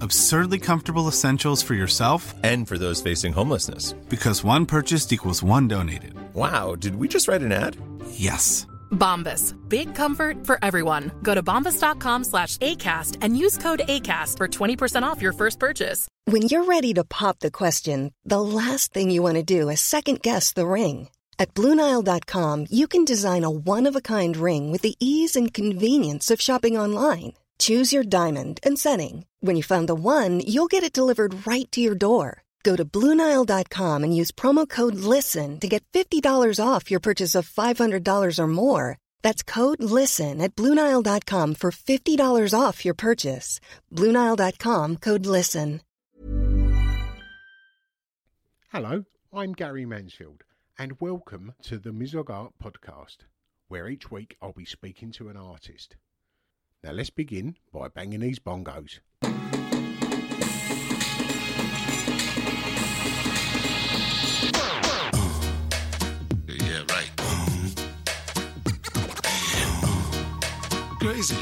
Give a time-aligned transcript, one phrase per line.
[0.00, 3.92] Absurdly comfortable essentials for yourself And for those facing homelessness.
[4.08, 6.14] because one purchased equals one donated.
[6.34, 7.76] Wow, did we just write an ad?
[8.10, 8.66] Yes.
[8.92, 9.54] Bombas.
[9.68, 11.10] Big comfort for everyone.
[11.22, 16.06] Go to bombas.com slash ACAST and use code ACAST for 20% off your first purchase.
[16.26, 19.80] When you're ready to pop the question, the last thing you want to do is
[19.80, 21.08] second guess the ring.
[21.38, 25.52] At Bluenile.com, you can design a one of a kind ring with the ease and
[25.52, 27.32] convenience of shopping online.
[27.58, 29.24] Choose your diamond and setting.
[29.46, 32.42] When you find the one, you'll get it delivered right to your door.
[32.64, 37.48] Go to Bluenile.com and use promo code LISTEN to get $50 off your purchase of
[37.48, 38.98] $500 or more.
[39.22, 43.60] That's code LISTEN at Bluenile.com for $50 off your purchase.
[43.92, 45.80] Bluenile.com code LISTEN.
[48.72, 50.42] Hello, I'm Gary Mansfield,
[50.76, 53.18] and welcome to the Mizog Art Podcast,
[53.68, 55.94] where each week I'll be speaking to an artist.
[56.82, 58.98] Now let's begin by banging these bongos.
[71.16, 71.36] Crazy.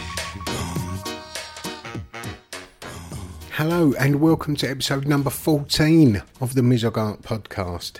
[3.50, 7.94] Hello, and welcome to episode number 14 of the Mizog Art Podcast.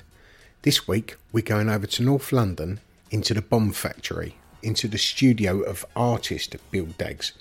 [0.62, 2.78] This week we're going over to North London
[3.11, 7.33] into the Bomb Factory, into the studio of artist Bill Daggs.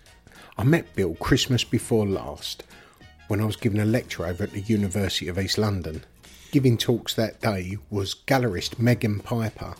[0.58, 2.64] I met Bill Christmas before last
[3.28, 6.04] when I was giving a lecture over at the University of East London.
[6.50, 9.76] Giving talks that day was gallerist Megan Piper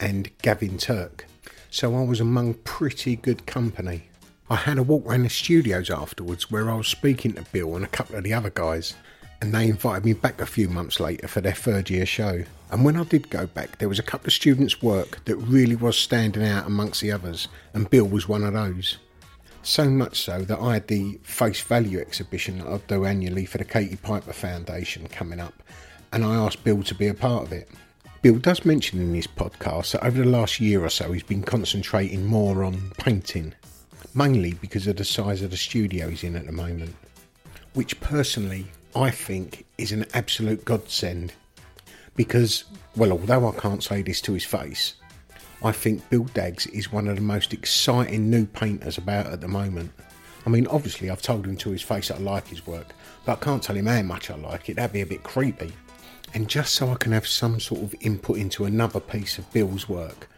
[0.00, 1.26] and Gavin Turk,
[1.70, 4.08] so I was among pretty good company.
[4.50, 7.84] I had a walk around the studios afterwards where I was speaking to Bill and
[7.84, 8.94] a couple of the other guys,
[9.40, 12.44] and they invited me back a few months later for their third year show.
[12.70, 15.76] And when I did go back, there was a couple of students' work that really
[15.76, 18.98] was standing out amongst the others, and Bill was one of those.
[19.62, 23.58] So much so that I had the face value exhibition that I do annually for
[23.58, 25.62] the Katie Piper Foundation coming up,
[26.12, 27.68] and I asked Bill to be a part of it.
[28.20, 31.44] Bill does mention in his podcast that over the last year or so he's been
[31.44, 33.54] concentrating more on painting,
[34.12, 36.96] mainly because of the size of the studio he's in at the moment,
[37.74, 41.32] which personally I think is an absolute godsend.
[42.16, 42.64] Because,
[42.96, 44.94] well, although I can't say this to his face,
[45.62, 49.46] I think Bill Daggs is one of the most exciting new painters about at the
[49.46, 49.92] moment.
[50.44, 52.88] I mean, obviously, I've told him to his face that I like his work,
[53.24, 54.74] but I can't tell him how much I like it.
[54.74, 55.72] That'd be a bit creepy.
[56.34, 59.88] And just so I can have some sort of input into another piece of Bill's
[59.88, 60.28] work,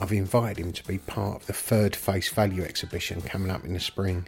[0.00, 3.72] I've invited him to be part of the third Face Value exhibition coming up in
[3.72, 4.26] the spring.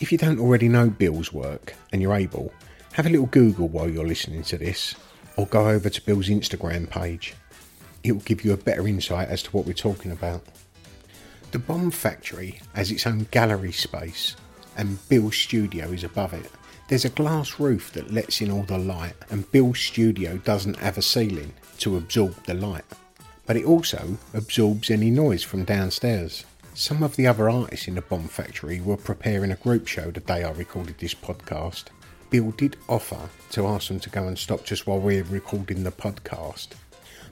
[0.00, 2.52] If you don't already know Bill's work and you're able,
[2.92, 4.94] have a little Google while you're listening to this,
[5.36, 7.34] or go over to Bill's Instagram page.
[8.02, 10.42] It will give you a better insight as to what we're talking about.
[11.50, 14.34] The Bomb Factory has its own gallery space,
[14.76, 16.50] and Bill's studio is above it.
[16.88, 20.96] There's a glass roof that lets in all the light, and Bill's studio doesn't have
[20.96, 22.84] a ceiling to absorb the light,
[23.44, 26.44] but it also absorbs any noise from downstairs.
[26.74, 30.20] Some of the other artists in the Bomb Factory were preparing a group show the
[30.20, 31.86] day I recorded this podcast.
[32.30, 35.90] Bill did offer to ask them to go and stop just while we're recording the
[35.90, 36.68] podcast,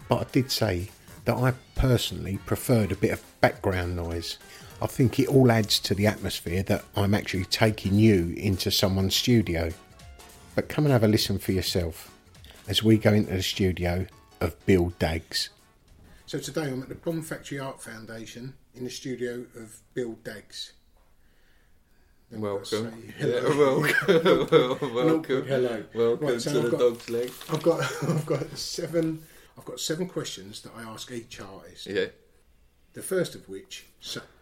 [0.08, 0.88] but I did say
[1.26, 4.38] that I personally preferred a bit of background noise.
[4.82, 9.14] I think it all adds to the atmosphere that I'm actually taking you into someone's
[9.16, 9.72] studio.
[10.54, 12.10] But come and have a listen for yourself
[12.68, 14.06] as we go into the studio
[14.40, 15.48] of Bill Daggs.
[16.26, 20.72] So today I'm at the Bomb Factory Art Foundation in the studio of Bill Daggs.
[22.30, 23.12] Then we've got to Welcome.
[23.18, 23.80] say Yeah, hello.
[24.08, 24.94] welcome.
[24.94, 25.46] Welcome.
[25.46, 25.84] hello.
[25.94, 27.32] Welcome Right, so to I've the got- dog's leg.
[27.50, 29.22] I've got I've got seven
[29.56, 31.86] I've got seven questions that I ask each artist.
[31.86, 32.06] Yeah.
[32.94, 33.86] The first of which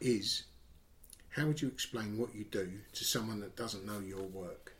[0.00, 0.44] is
[1.31, 4.75] how would you explain what you do to someone that doesn't know your work?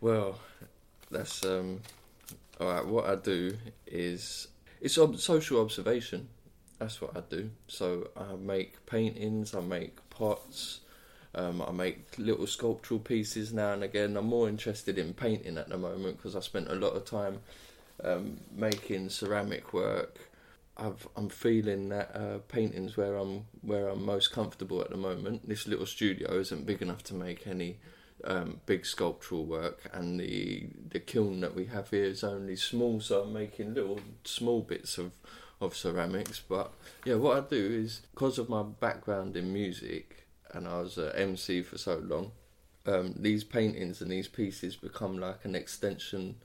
[0.00, 0.40] Well,
[1.10, 1.80] that's um.
[2.60, 2.84] All right.
[2.84, 4.48] What I do is
[4.80, 6.28] it's ob- social observation.
[6.78, 7.50] That's what I do.
[7.68, 9.54] So I make paintings.
[9.54, 10.80] I make pots.
[11.36, 14.16] Um, I make little sculptural pieces now and again.
[14.16, 17.40] I'm more interested in painting at the moment because I spent a lot of time
[18.02, 20.18] um, making ceramic work.
[20.76, 25.48] I've, I'm feeling that uh, painting's where I'm where I'm most comfortable at the moment.
[25.48, 27.78] This little studio isn't big enough to make any
[28.24, 33.00] um, big sculptural work, and the the kiln that we have here is only small,
[33.00, 35.12] so I'm making little small bits of
[35.60, 36.40] of ceramics.
[36.46, 36.72] But
[37.04, 41.16] yeah, what I do is because of my background in music, and I was a
[41.18, 42.32] MC for so long.
[42.86, 46.36] Um, these paintings and these pieces become like an extension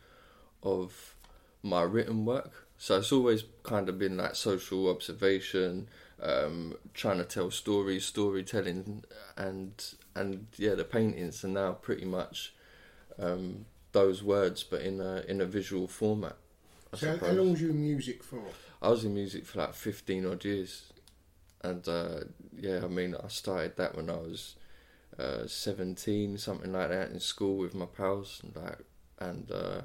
[0.63, 1.15] of
[1.63, 2.68] my written work.
[2.81, 5.89] So it's always kind of been like social observation,
[6.21, 9.03] um, trying to tell stories, storytelling,
[9.35, 9.71] and
[10.15, 12.53] and yeah, the paintings are now pretty much
[13.19, 16.37] um, those words, but in a in a visual format.
[16.93, 18.41] I So, how, how long was you in music for?
[18.81, 20.93] I was in music for like fifteen odd years,
[21.61, 22.21] and uh,
[22.57, 24.55] yeah, I mean, I started that when I was
[25.19, 28.79] uh, seventeen, something like that, in school with my pals, and like,
[29.19, 29.81] and uh,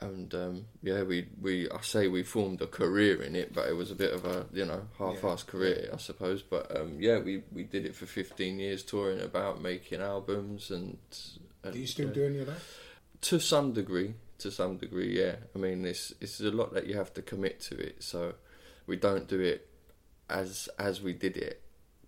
[0.00, 3.76] and um, yeah, we we I say we formed a career in it, but it
[3.76, 6.42] was a bit of a you know half-assed career, I suppose.
[6.42, 10.98] But um, yeah, we we did it for fifteen years, touring about, making albums, and.
[11.62, 12.14] and Do you still yeah.
[12.14, 12.58] do any of that?
[13.22, 15.36] To some degree, to some degree, yeah.
[15.54, 18.02] I mean, it's it's a lot that you have to commit to it.
[18.02, 18.34] So
[18.86, 19.68] we don't do it
[20.28, 21.62] as as we did it,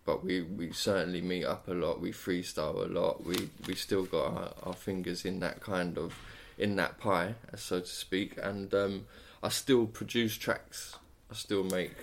[0.05, 2.01] but we, we certainly meet up a lot.
[2.01, 3.25] We freestyle a lot.
[3.25, 6.15] We we still got our, our fingers in that kind of
[6.59, 8.39] in that pie, so to speak.
[8.43, 9.07] And um,
[9.43, 10.97] I still produce tracks.
[11.31, 11.95] I still make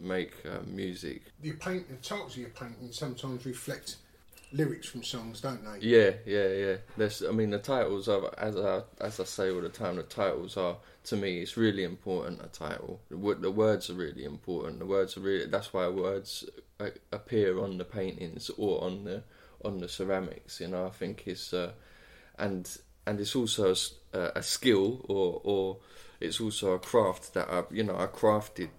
[0.00, 1.22] make uh, music.
[1.42, 3.96] Your paint, the titles of your paintings sometimes reflect
[4.52, 5.86] lyrics from songs, don't they?
[5.86, 6.76] Yeah, yeah, yeah.
[6.96, 9.96] There's, I mean, the titles are as I as I say all the time.
[9.96, 12.40] The titles are to me, it's really important.
[12.42, 14.78] A title, the, the words are really important.
[14.78, 15.46] The words are really.
[15.46, 16.44] That's why words
[16.80, 19.22] uh, appear on the paintings or on the
[19.64, 20.60] on the ceramics.
[20.60, 21.72] You know, I think it's uh,
[22.38, 22.70] and
[23.06, 25.76] and it's also a, uh, a skill or or
[26.20, 28.70] it's also a craft that I you know I crafted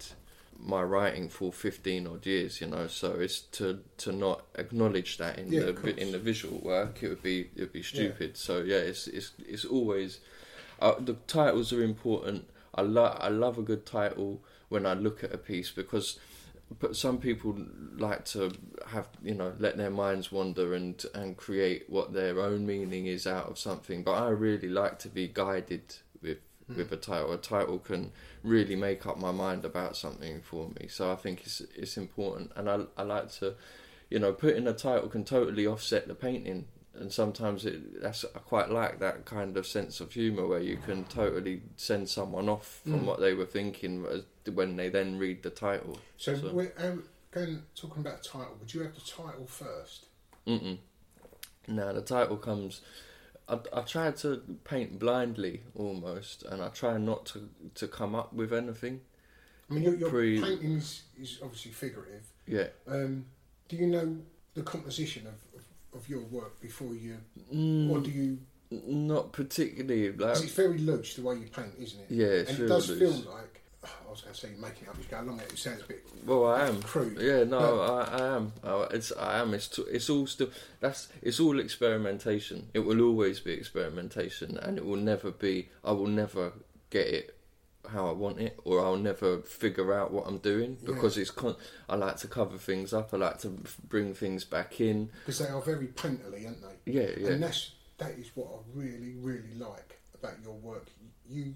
[0.58, 5.38] my writing for 15 odd years you know so it's to to not acknowledge that
[5.38, 8.36] in Yeah, the in the visual work it would be it would be stupid.
[8.36, 10.20] So yeah it's it's it's always
[10.80, 12.48] uh, the titles are important.
[12.74, 16.18] I love I love a good title when I look at a piece because
[16.80, 17.56] but some people
[17.96, 18.52] like to
[18.88, 23.26] have you know let their minds wander and and create what their own meaning is
[23.26, 24.02] out of something.
[24.02, 27.32] But I really like to be guided with with a title.
[27.32, 30.88] A title can really make up my mind about something for me.
[30.88, 32.50] So I think it's it's important.
[32.56, 33.54] And I I like to
[34.10, 36.66] you know putting a title can totally offset the painting.
[36.98, 40.78] And sometimes it that's I quite like that kind of sense of humor where you
[40.78, 43.04] can totally send someone off from Mm.
[43.04, 44.24] what they were thinking as-
[44.54, 48.56] when they then read the title So, we're um, going talking about title.
[48.60, 50.06] Would you have the title first?
[50.46, 50.78] Mm-mm.
[51.68, 52.80] No, the title comes.
[53.48, 58.32] I, I try to paint blindly almost, and I try not to to come up
[58.32, 59.00] with anything.
[59.70, 62.22] I mean, your, your Pre- painting is, is obviously figurative.
[62.46, 62.68] Yeah.
[62.86, 63.26] Um,
[63.68, 64.16] do you know
[64.54, 67.16] the composition of, of, of your work before you,
[67.52, 67.90] Mm.
[67.90, 68.38] or do you?
[68.70, 70.10] Not particularly.
[70.12, 72.06] Like, it's very loose the way you paint, isn't it?
[72.10, 72.98] Yeah, it's and it does loose.
[73.22, 73.60] feel like.
[74.06, 75.40] I was going to say you're making it up as you go along.
[75.40, 76.06] It sounds a bit.
[76.24, 76.82] Well, I am.
[76.82, 77.18] Crude.
[77.20, 78.52] Yeah, no, I, I am.
[78.92, 79.54] It's I am.
[79.54, 80.48] It's it's all still.
[80.80, 82.68] That's it's all experimentation.
[82.74, 85.68] It will always be experimentation, and it will never be.
[85.84, 86.52] I will never
[86.90, 87.32] get it
[87.88, 90.94] how I want it, or I'll never figure out what I'm doing Yeah.
[90.94, 91.30] because it's.
[91.30, 91.56] Con-
[91.88, 93.14] I like to cover things up.
[93.14, 95.10] I like to f- bring things back in.
[95.20, 96.92] because they are very painterly, aren't they?
[96.92, 97.28] Yeah, yeah.
[97.28, 100.86] And that's that is what I really, really like about your work.
[101.28, 101.54] You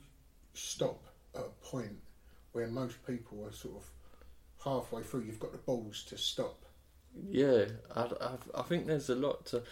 [0.54, 1.02] stop
[1.34, 1.96] at a point
[2.52, 3.90] where most people are sort of
[4.64, 5.22] halfway through.
[5.22, 6.64] You've got the balls to stop.
[7.28, 7.64] Yeah,
[7.94, 9.62] I, I, I think there's a lot to.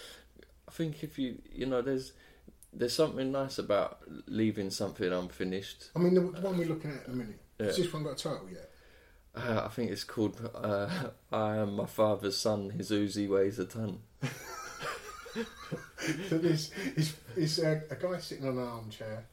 [0.67, 2.13] I think if you you know there's
[2.73, 5.91] there's something nice about leaving something unfinished.
[5.97, 7.41] I mean, the, the one we're looking at at the minute.
[7.59, 7.67] Yeah.
[7.67, 8.71] Has this one got a title yet?
[9.35, 10.89] Uh, I think it's called uh,
[11.31, 12.71] "I am my father's son.
[12.71, 14.01] His Uzi weighs a ton."
[16.29, 19.27] so this is is a, a guy sitting on an armchair.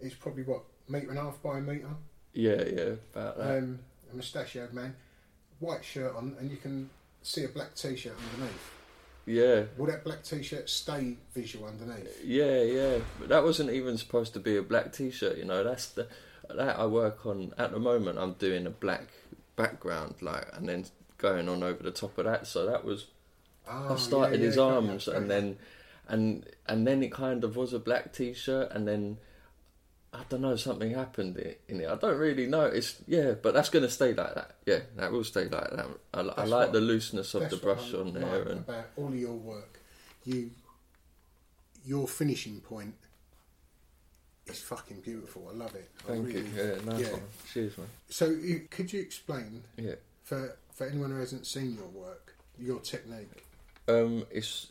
[0.00, 1.96] It's probably what metre and a half by a metre.
[2.32, 3.58] Yeah, yeah, about that.
[3.58, 3.78] Um,
[4.12, 4.94] a mustachioed man,
[5.58, 6.90] white shirt on, and you can
[7.22, 8.70] see a black t-shirt underneath.
[9.26, 12.24] yeah, Will that black t-shirt stay visual underneath?
[12.24, 12.98] yeah, yeah.
[13.18, 15.36] But that wasn't even supposed to be a black T-shirt.
[15.38, 16.06] You know, that's the
[16.48, 18.18] that I work on at the moment.
[18.18, 19.08] I'm doing a black
[19.56, 20.84] background, like, and then
[21.18, 22.46] going on over the top of that.
[22.46, 23.06] So that was
[23.68, 25.58] Ah, I started yeah, his yeah, got arms, and then
[26.08, 29.18] and and then it kind of was a black T-shirt, and then
[30.12, 31.88] I don't know, something happened i- in it.
[31.88, 32.64] I don't really know.
[32.64, 34.56] It's yeah, but that's going to stay like that.
[34.66, 35.86] Yeah, that will stay like that.
[36.12, 39.14] I, I like what- the looseness of the brush on there, like and about all
[39.14, 39.78] your work.
[40.24, 40.50] You,
[41.84, 42.94] your finishing point
[44.46, 45.48] is fucking beautiful.
[45.50, 45.88] I love it.
[46.04, 46.46] I thank really, you.
[46.56, 47.22] Yeah, nice one.
[47.52, 47.86] Cheers, man.
[48.08, 48.36] So,
[48.70, 49.94] could you explain Yeah.
[50.24, 53.44] for for anyone who hasn't seen your work, your technique?
[53.86, 54.66] Um, it's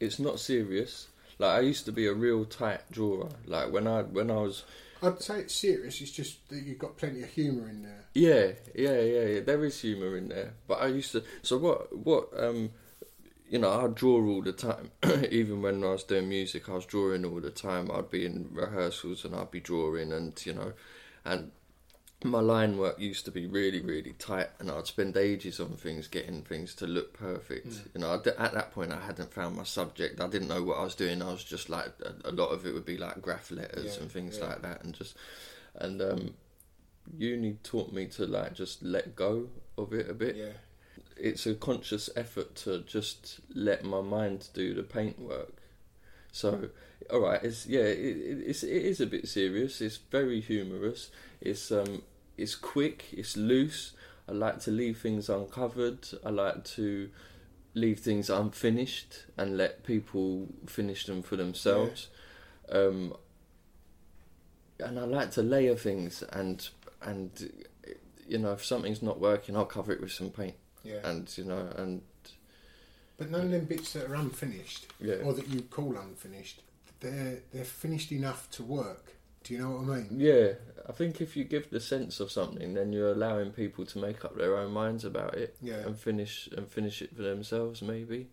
[0.00, 1.08] it's not serious.
[1.38, 3.28] Like I used to be a real tight drawer.
[3.46, 4.64] Like when I when I was
[5.04, 6.00] I'd say it's serious.
[6.00, 8.04] It's just that you've got plenty of humour in there.
[8.14, 9.40] Yeah, yeah, yeah, yeah.
[9.40, 11.22] There is humour in there, but I used to.
[11.42, 11.96] So what?
[11.96, 12.28] What?
[12.36, 12.70] Um,
[13.48, 14.90] you know, I draw all the time.
[15.30, 17.90] Even when I was doing music, I was drawing all the time.
[17.90, 20.72] I'd be in rehearsals and I'd be drawing, and you know,
[21.24, 21.50] and
[22.24, 26.08] my line work used to be really, really tight, and I'd spend ages on things,
[26.08, 27.82] getting things to look perfect.
[27.94, 30.20] You know, at that point, I hadn't found my subject.
[30.20, 31.22] I didn't know what I was doing.
[31.22, 34.02] I was just like a, a lot of it would be like graph letters Yeah,
[34.02, 34.46] and things yeah.
[34.46, 35.16] like that, and just
[35.76, 36.34] and um,
[37.16, 40.36] uni taught me to like just let go of it a bit.
[40.36, 40.52] Yeah.
[41.16, 45.52] It's a conscious effort to just let my mind do the paint work.
[46.32, 46.70] So,
[47.12, 49.80] all right, it's yeah, it, it, it's it is a bit serious.
[49.80, 51.10] It's very humorous.
[51.40, 52.02] It's um,
[52.36, 53.06] it's quick.
[53.12, 53.92] It's loose.
[54.28, 56.08] I like to leave things uncovered.
[56.24, 57.10] I like to
[57.74, 62.08] leave things unfinished and let people finish them for themselves.
[62.70, 63.14] Um,
[64.80, 66.66] and I like to layer things and
[67.02, 67.50] and
[68.26, 70.54] you know if something's not working, I'll cover it with some paint.
[70.82, 71.00] Yeah.
[71.04, 72.02] And you know and
[73.16, 75.16] But none of them bits that are unfinished, Yeah.
[75.24, 76.62] or that you call unfinished,
[77.00, 79.12] they're they're finished enough to work.
[79.44, 80.08] Do you know what I mean?
[80.12, 80.52] Yeah,
[80.88, 84.24] I think if you give the sense of something, then you're allowing people to make
[84.24, 85.76] up their own minds about it Yeah.
[85.86, 87.82] and finish and finish it for themselves.
[87.82, 88.28] Maybe.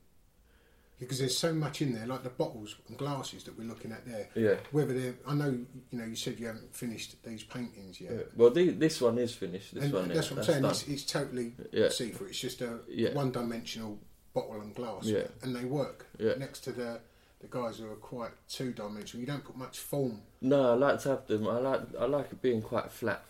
[0.99, 4.05] Because there's so much in there, like the bottles and glasses that we're looking at
[4.05, 4.29] there.
[4.35, 4.55] Yeah.
[4.71, 5.49] Whether they're, I know,
[5.89, 8.11] you know, you said you haven't finished these paintings yet.
[8.13, 8.21] Yeah.
[8.35, 9.73] Well, the, this one is finished.
[9.73, 10.65] This and one, that's yeah, what I'm saying.
[10.65, 11.89] It's, it's totally Yeah.
[11.89, 12.27] see through.
[12.27, 13.13] It's just a Yeah.
[13.13, 13.97] one-dimensional
[14.33, 15.23] bottle and glass, Yeah.
[15.41, 16.05] and they work.
[16.19, 16.35] Yeah.
[16.35, 16.99] Next to the
[17.41, 20.21] the guys who are quite two-dimensional, you don't put much form.
[20.41, 21.47] No, I like to have them.
[21.47, 23.23] I like I like it being quite flat.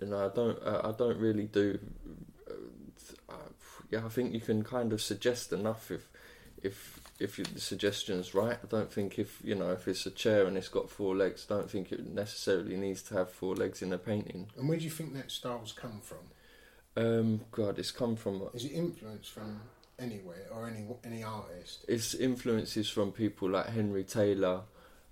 [0.00, 1.78] You know, I don't uh, I don't really do.
[2.48, 3.34] Uh, uh,
[3.90, 6.08] yeah, I think you can kind of suggest enough if
[6.62, 8.58] if if you, the suggestion's right.
[8.62, 11.46] I don't think if you know if it's a chair and it's got four legs,
[11.50, 14.48] I don't think it necessarily needs to have four legs in a painting.
[14.56, 16.18] And where do you think that style's come from?
[16.96, 19.60] Um, God, it's come from Is it influenced from
[20.00, 21.84] anywhere or any any artist?
[21.88, 24.62] it's influences from people like Henry Taylor,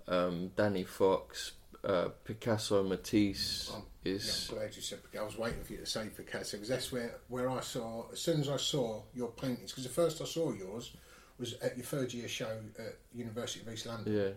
[0.06, 1.52] um, Danny Fox,
[1.84, 3.70] uh, Picasso, Matisse.
[3.74, 5.02] Um, is Yeah, I'm glad you said.
[5.02, 8.10] Picasso I was waiting for you to say Picasso because that's where where I saw
[8.12, 9.72] as soon as I saw your paintings.
[9.72, 10.92] Because the first I saw yours
[11.38, 14.12] was at your third year show at University of East London.
[14.12, 14.30] yeah,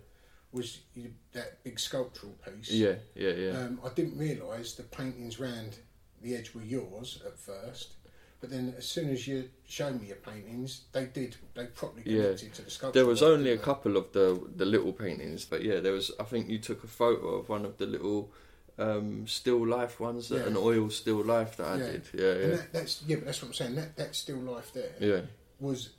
[0.52, 2.72] Was you, that big sculptural piece?
[2.72, 3.52] yeah, yeah, yeah.
[3.52, 5.78] Um, I didn't realise the paintings round
[6.22, 7.94] the edge were yours at first,
[8.42, 11.36] but then as soon as you showed me your paintings, they did.
[11.54, 13.00] They properly Yeah, connected to the sculpture.
[13.00, 13.64] there was only a they?
[13.64, 16.12] couple of the the little paintings, but yeah, there was.
[16.20, 18.32] I think you took a photo of one of the little
[18.78, 20.48] um, still life ones, that, Yeah.
[20.48, 22.04] an oil still life that I did.
[22.14, 23.76] Yeah, And yeah, that, that's yeah, but that's what I'm saying.
[23.76, 25.22] That that still life there yeah,
[25.60, 25.90] was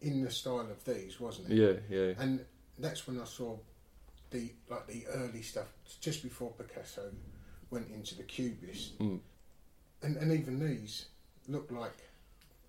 [0.00, 1.56] in the style of these, wasn't it?
[1.56, 2.12] yeah, yeah.
[2.18, 2.44] And
[2.78, 3.56] that's when I saw
[4.30, 5.68] the like the early stuff
[6.00, 7.10] just before Picasso
[7.70, 9.20] went into the Cubist, Mm.
[10.02, 11.06] and and even these
[11.48, 11.96] look like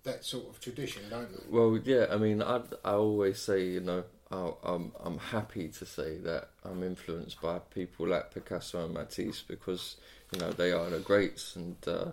[0.02, 1.42] that sort of tradition, don't they?
[1.50, 2.06] Well, yeah.
[2.10, 6.48] I mean, I I always say, you know, I, I'm I'm happy to say that
[6.64, 9.96] I'm influenced by people like Picasso and Matisse because
[10.32, 12.12] you know they are the greats, and uh,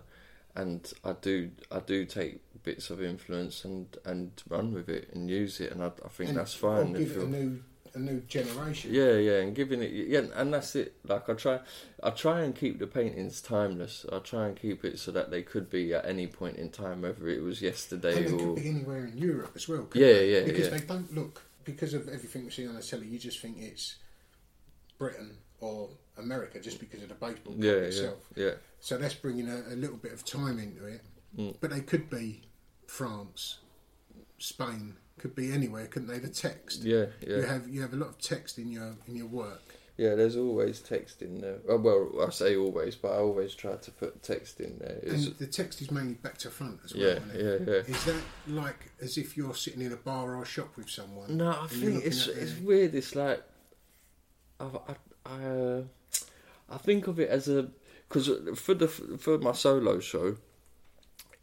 [0.55, 5.29] and I do I do take bits of influence and and run with it and
[5.29, 6.95] use it, and I, I think And- that's fine.
[6.95, 7.63] Or give it a new
[7.97, 8.93] a new generation.
[8.93, 10.95] Yeah, yeah, and giving it, yeah, and that's it.
[11.05, 11.59] Like I try,
[12.01, 14.05] I try and keep the paintings timeless.
[14.11, 17.01] I try and keep it so that they could be at any point in time,
[17.01, 19.87] whether it was yesterday And they or could be anywhere in Europe as well.
[19.93, 20.33] Yeah, they?
[20.33, 20.77] yeah, Because yeah.
[20.77, 23.07] they don't look because of everything we see on the telly.
[23.07, 23.95] You just think it's
[24.97, 28.51] Britain or America just because of the baseball yeah, yeah, yeah.
[28.79, 31.01] So that's bringing a, a little bit of time into it.
[31.37, 31.55] Mm.
[31.59, 32.41] But they could be
[32.87, 33.57] France,
[34.37, 36.19] Spain, could be anywhere, couldn't they?
[36.19, 36.83] The text.
[36.83, 37.37] Yeah, yeah.
[37.37, 39.61] You have you have a lot of text in your in your work.
[39.97, 41.57] Yeah, there's always text in there.
[41.67, 44.99] Oh, well, I say always, but I always try to put text in there.
[45.01, 47.03] It's, And the text is mainly back to front as well.
[47.03, 47.61] Yeah, isn't it?
[47.67, 47.95] yeah, yeah.
[47.95, 51.35] Is that like as if you're sitting in a bar or a shop with someone?
[51.37, 52.93] no, I think it's it's weird.
[52.93, 53.41] It's like
[54.59, 54.95] I I
[55.25, 55.81] I, uh,
[56.69, 57.67] I think of it as a
[58.07, 60.37] because for the for my solo show,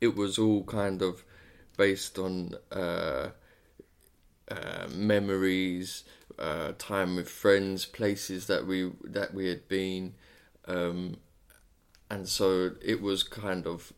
[0.01, 1.25] it was all kind of
[1.77, 3.31] based on uh,
[4.51, 6.05] uh, memories,
[6.39, 10.15] uh, time with friends, places that we that we had been,
[10.67, 11.17] um,
[12.11, 13.93] and so it was kind of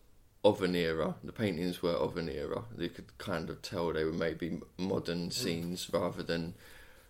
[0.45, 1.17] of an era.
[1.25, 2.63] The paintings were of an era.
[2.79, 6.55] You could kind of tell they were maybe modern scenes rather than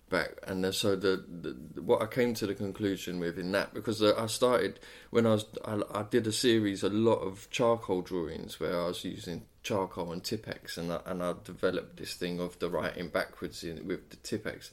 [0.09, 0.31] back.
[0.47, 4.27] And so the, the what I came to the conclusion with in that because I
[4.27, 8.81] started when I was I, I did a series a lot of charcoal drawings where
[8.81, 12.71] I was using charcoal and Tipp-Ex and I, and I developed this thing of the
[12.71, 14.71] writing backwards in with the Tipp-Ex.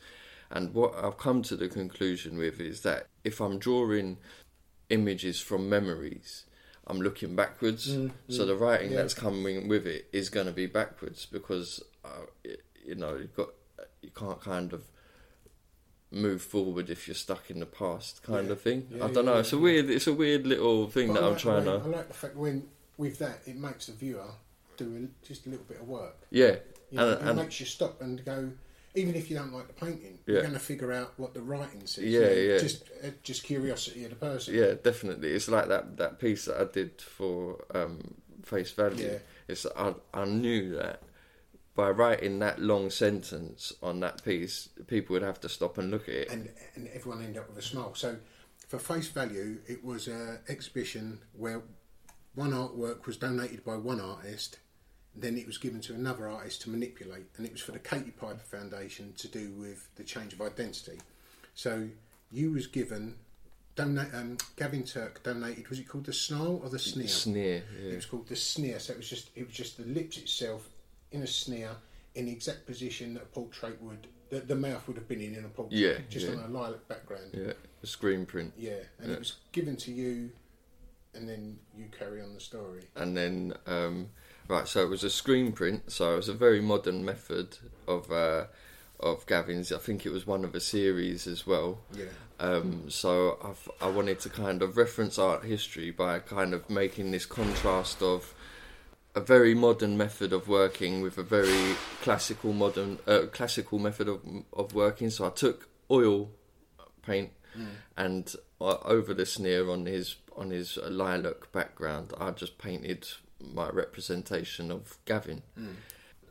[0.51, 4.17] And what I've come to the conclusion with is that if I'm drawing
[4.89, 6.45] images from memories,
[6.85, 7.97] I'm looking backwards.
[8.29, 8.97] so the writing yeah.
[8.97, 13.35] that's coming with it is going to be backwards because uh, it, you know you've
[13.35, 13.49] got
[14.01, 14.83] you can't kind of
[16.13, 18.51] move forward if you're stuck in the past kind Yeah.
[18.53, 18.87] of thing.
[18.91, 19.39] Yeah, I don't know.
[19.39, 19.89] It's a weird.
[19.89, 21.83] It's a weird little thing But that I I'm like trying way- to.
[21.83, 22.67] I like the fact when
[22.97, 24.27] with that it makes the viewer
[24.77, 24.85] do
[25.23, 26.15] a, just a little bit of work.
[26.29, 26.57] Yeah,
[26.91, 28.51] You know, and, it and makes you stop and go.
[28.95, 30.33] Even if you don't like the painting, Yeah.
[30.33, 32.03] you're going to figure out what the writing says.
[32.03, 32.57] Yeah, you know, yeah.
[32.59, 34.53] Just, uh, just curiosity of the person.
[34.53, 35.31] yeah, definitely.
[35.31, 39.07] It's like that that piece that I did for um, Face Value.
[39.13, 39.17] Yeah.
[39.47, 41.01] It's I I knew that
[41.75, 46.07] by writing that long sentence on that piece, people would have to stop and look
[46.07, 46.29] at it.
[46.31, 47.95] and and everyone ended up with a smile.
[47.95, 48.17] So,
[48.67, 51.63] for face value, it was an exhibition where
[52.35, 54.59] one artwork was donated by one artist,
[55.15, 58.11] then it was given to another artist to manipulate, and it was for the Katie
[58.11, 60.99] Piper Foundation to do with the change of identity.
[61.55, 61.89] So,
[62.31, 63.15] you was given.
[63.75, 65.67] Donate, um, Gavin Turk donated.
[65.67, 67.07] Was it called the snarl or the sneer?
[67.07, 67.93] Sneer, yeah.
[67.93, 68.77] It was called the sneer.
[68.77, 70.69] So it was just it was just the lips itself
[71.13, 71.69] in a sneer
[72.15, 75.35] in the exact position that a portrait would the, the mouth would have been in
[75.35, 75.77] in a portrait.
[75.77, 76.33] Yeah, just yeah.
[76.33, 77.31] on a lilac background.
[77.33, 78.53] Yeah, a screen print.
[78.57, 79.13] Yeah, and Yeah.
[79.13, 80.31] it was given to you,
[81.13, 82.83] and then you carry on the story.
[82.95, 84.09] and then um,
[84.47, 85.91] right, so it was a screen print.
[85.91, 88.45] So it was a very modern method of uh,
[88.99, 89.71] of Gavin's.
[89.71, 91.79] I think it was one of a series as well.
[91.93, 92.05] Yeah.
[92.39, 97.11] Um, so I've, I wanted to kind of reference art history by kind of making
[97.11, 98.33] this contrast of
[99.15, 104.21] a very modern method of working with a very classical modern uh, classical method of
[104.53, 105.09] of working.
[105.09, 106.31] So I took oil
[107.01, 107.31] paint
[107.97, 113.07] and uh, over the sneer on his on his lilac background, I just painted
[113.39, 115.43] my representation of Gavin.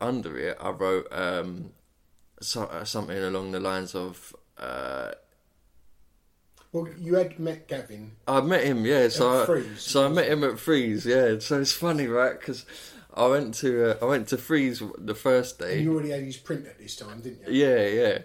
[0.01, 1.71] Under it, I wrote um,
[2.41, 4.35] so, uh, something along the lines of.
[6.73, 8.11] Well, you had met Gavin.
[8.27, 9.07] I met him, yeah.
[9.09, 11.37] So At I, Frieze, so I met him at Frieze, yeah.
[11.39, 12.37] So it's funny, right?
[12.37, 12.65] Because
[13.13, 15.75] I went to uh, I went to Frieze the first day.
[15.75, 17.65] And you already had his print at this time, didn't you?
[17.65, 18.17] Yeah, yeah.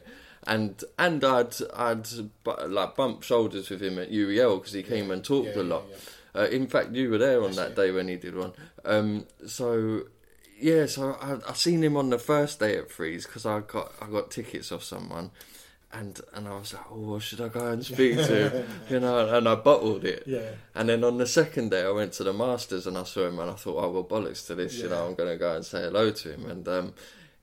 [0.47, 2.07] And and I'd I'd
[2.69, 5.85] like bumped shoulders with him at UEL because he came and talked Yeah, a lot.
[5.91, 8.53] yeah, Uh, in fact, you were there on that day when he did one.
[8.85, 10.05] Um, so
[10.59, 13.93] yeah, so I I seen him on the first day at Frieze because I got
[14.01, 15.33] I got tickets off someone.
[15.91, 18.67] And and I was like, oh, should I go and speak to him?
[18.91, 20.25] You know, and I bottled it.
[20.27, 20.51] Yeah.
[20.75, 23.39] And then on the second day, I went to the Masters and I saw him,
[23.39, 24.79] and I thought, oh well, bollocks to this.
[24.79, 26.45] You know, I'm going to go and say hello to him.
[26.51, 26.93] And um,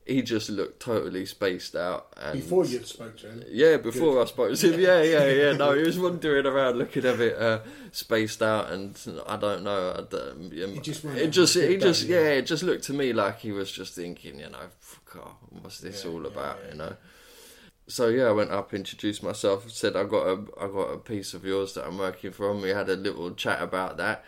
[0.05, 2.13] he just looked totally spaced out.
[2.17, 3.43] And Before you spoke to him.
[3.49, 5.51] yeah, before I spoke to him, yeah, yeah, yeah.
[5.53, 9.91] No, he was wandering around looking a bit uh, spaced out, and I don't know.
[9.97, 12.19] I don't, He just it just, he just, yeah.
[12.19, 14.69] yeah, it just looked to me like he was just thinking, you know,
[15.61, 16.71] what's this Yeah, all yeah, about, yeah.
[16.71, 16.95] you know.
[17.87, 21.33] So yeah, I went up, introduced myself, said I got a, I got a piece
[21.35, 22.61] of yours that I'm working from.
[22.61, 24.23] We had a little chat about that,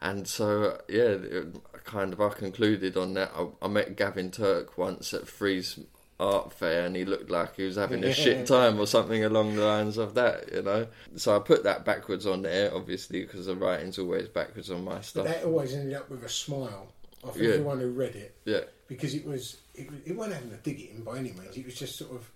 [0.00, 3.30] and so yeah, it, kind of I concluded on that.
[3.36, 5.78] I, I met Gavin Turk once at Frieze
[6.18, 9.56] Art Fair, and he looked like he was having a shit time or something along
[9.56, 10.86] the lines of that, you know.
[11.16, 14.94] So I put that backwards on there, obviously, because the writing's always backwards on my
[14.94, 15.24] But stuff.
[15.26, 16.92] that always ended up with a smile
[17.24, 17.50] off Yeah.
[17.50, 18.34] everyone who read it.
[18.46, 21.56] Yeah, because it was it, it wasn't having a dig at him by any means.
[21.58, 22.30] It was just sort of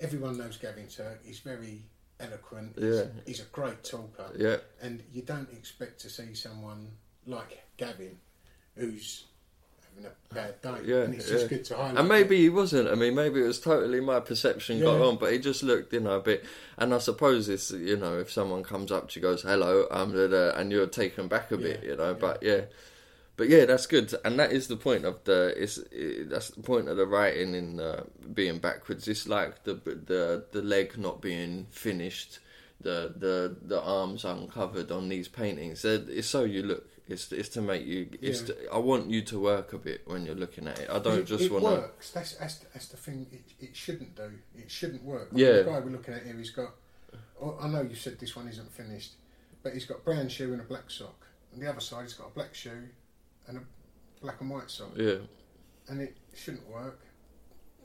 [0.00, 1.20] everyone knows Gavin Turk.
[1.24, 1.82] He's very
[2.20, 2.72] eloquent.
[2.78, 3.04] He's, Yeah.
[3.26, 4.30] he's a great talker.
[4.36, 4.56] Yeah.
[4.82, 6.92] and you don't expect to see someone
[7.26, 8.18] like Gavin
[8.76, 9.24] who's
[9.88, 10.78] having a bad day.
[10.84, 11.34] Yeah, and it's yeah.
[11.36, 11.96] just good to highlight.
[11.98, 12.88] And maybe he wasn't.
[12.88, 16.00] I mean, maybe it was totally my perception got on, but he just looked, you
[16.00, 16.44] know, a bit.
[16.76, 20.14] And I suppose it's, you know, if someone comes up to you, goes, "Hello," um,
[20.16, 22.10] and you're taken back a bit, Yeah, you know.
[22.10, 22.18] yeah.
[22.18, 22.60] But yeah,
[23.38, 25.54] but yeah, that's good, and that is the point of the.
[25.56, 28.02] It's it, that's the point of the writing in uh,
[28.34, 29.08] being backwards.
[29.08, 32.40] It's like the the the leg not being finished.
[32.80, 35.82] The, the the arms uncovered on these paintings.
[35.82, 36.84] They're- It's so you look.
[37.08, 38.08] It's it's to make you.
[38.20, 38.46] It's Yeah.
[38.54, 40.88] to, I want you to work a bit when you're looking at it.
[40.90, 41.70] I don't it, just it want to.
[41.70, 42.10] works.
[42.10, 43.26] That's, that's that's the thing.
[43.32, 44.30] It, it shouldn't do.
[44.56, 45.28] It shouldn't work.
[45.32, 45.52] Yeah.
[45.62, 46.70] The guy we're looking at here, he's got.
[47.42, 49.12] oh, I know you said this one isn't finished,
[49.62, 51.26] but he's got brown shoe and a black sock.
[51.54, 52.88] On the other side, he's got a black shoe
[53.48, 53.60] and a
[54.20, 54.90] black and white sock.
[54.96, 55.16] Yeah,
[55.88, 57.00] and it shouldn't work.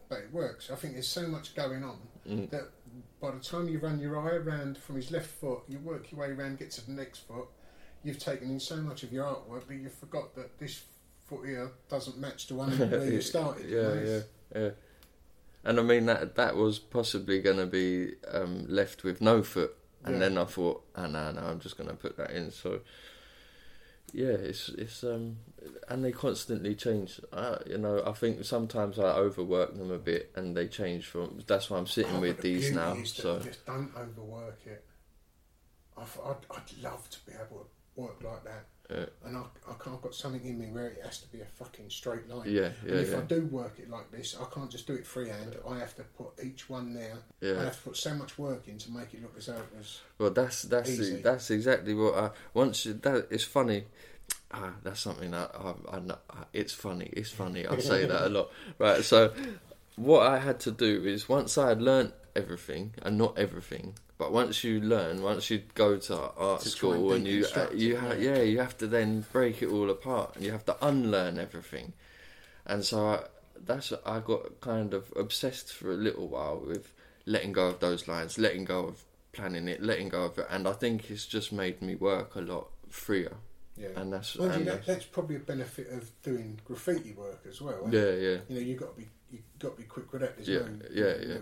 [0.09, 0.69] but it works.
[0.69, 1.97] I think there's so much going on
[2.29, 2.49] Mm.
[2.51, 2.69] that
[3.19, 6.21] by the time you run your eye around from his left foot, you work your
[6.21, 7.47] way around, get to the next foot.
[8.03, 10.83] You've taken in so much of your artwork that you forgot that this
[11.25, 13.67] foot here doesn't match the one where you started.
[13.69, 14.69] yeah, yeah, yeah.
[15.65, 19.75] And I mean that that was possibly going to be um, left with no foot,
[20.03, 20.19] and Yeah.
[20.19, 22.51] then I thought, oh no, no, I'm just going to put that in.
[22.51, 22.81] So
[24.11, 25.37] yeah, it's it's um,
[25.89, 27.19] and they constantly change.
[27.31, 31.41] I, you know, I think sometimes I overwork them a bit, and they change from.
[31.47, 32.95] That's why I'm sitting Oh, with the these now.
[33.05, 34.83] So just don't overwork it.
[35.97, 38.65] I've, I'd, I'd love to be able to work like that.
[38.93, 39.05] Yeah.
[39.25, 41.45] And I, I can't, I've got something in me where it has to be a
[41.45, 42.49] fucking straight line.
[42.49, 45.05] Yeah, And yeah, if I do work it like this, I can't just do it
[45.05, 45.55] freehand.
[45.67, 47.17] I have to put each one there.
[47.41, 47.59] Yeah.
[47.61, 49.77] I have to put so much work in to make it look as though it
[49.77, 50.01] was.
[50.17, 51.21] Well, that's that's Easy.
[51.21, 53.85] that's exactly what I once you, that it's funny.
[54.51, 56.17] Ah, that's something that I, I know.
[56.29, 57.09] ah, It's funny.
[57.13, 57.65] It's funny.
[57.65, 58.51] I say that a lot.
[58.77, 59.03] Right.
[59.03, 59.33] So,
[59.95, 64.31] what I had to do is once I had learnt everything, and not everything, but
[64.31, 67.67] once you learn, once you go to art To try and school, and you uh,
[67.73, 68.37] you ha- yeah.
[68.37, 71.91] yeah, you have to then break it all apart, and you have to unlearn everything.
[72.65, 73.23] And so I,
[73.65, 76.93] that's I got kind of obsessed for a little while with
[77.25, 80.67] letting go of those lines, letting go of planning it, letting go of it, and
[80.69, 83.33] I think it's just made me work a lot freer.
[83.75, 83.89] Yeah.
[83.97, 87.59] And that's Well, you know, that's- that's probably a benefit of doing graffiti work as
[87.59, 87.89] well.
[87.91, 88.21] Yeah, it?
[88.21, 88.37] yeah.
[88.47, 90.35] You know, you've got to be you got to be quick with that.
[90.37, 91.37] There's yeah, no, yeah, no yeah.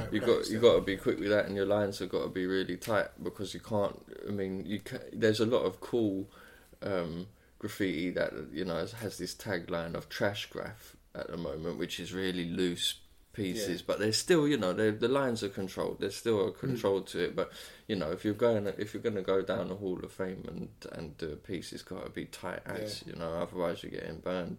[0.00, 2.22] about You got you got to be quick with that, and your lines have got
[2.22, 4.00] to be really tight because you can't.
[4.28, 6.28] I mean, you ca There's a lot of cool
[6.82, 7.26] um,
[7.58, 11.98] graffiti that you know has, has this tagline of trash graph at the moment, which
[12.00, 12.94] is really loose
[13.32, 13.84] pieces, Yeah.
[13.86, 15.96] but there's still you know the lines are controlled.
[16.00, 17.06] There's still a control Mm.
[17.06, 17.50] to it, but
[17.88, 20.44] you know if you're going if you're going to go down the Hall of Fame
[20.48, 23.90] and and do a piece, it's got to be tight as you know, otherwise you're
[24.00, 24.58] getting burned.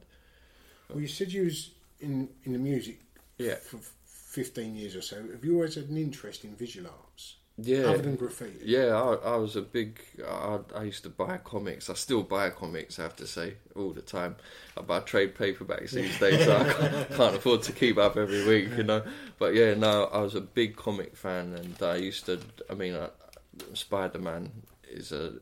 [0.89, 1.71] Well, you said you was
[2.03, 2.99] in in the music
[3.37, 3.55] Yeah.
[3.55, 5.15] for fifteen years or so.
[5.15, 7.37] Have you always had an interest in visual arts?
[7.55, 7.85] Yeah.
[7.89, 8.59] Other than graffiti.
[8.65, 9.99] Yeah, I, I was a big.
[10.27, 11.87] I, I used to buy comics.
[11.87, 12.97] I still buy comics.
[12.97, 14.35] I have to say all the time.
[14.75, 16.45] I buy trade paperbacks these days.
[16.45, 19.03] so I can't, can't afford to keep up every week, you know.
[19.37, 22.39] But yeah, no, I was a big comic fan, and I used to.
[22.71, 22.97] I mean,
[23.73, 24.51] Spider Man
[24.89, 25.33] is a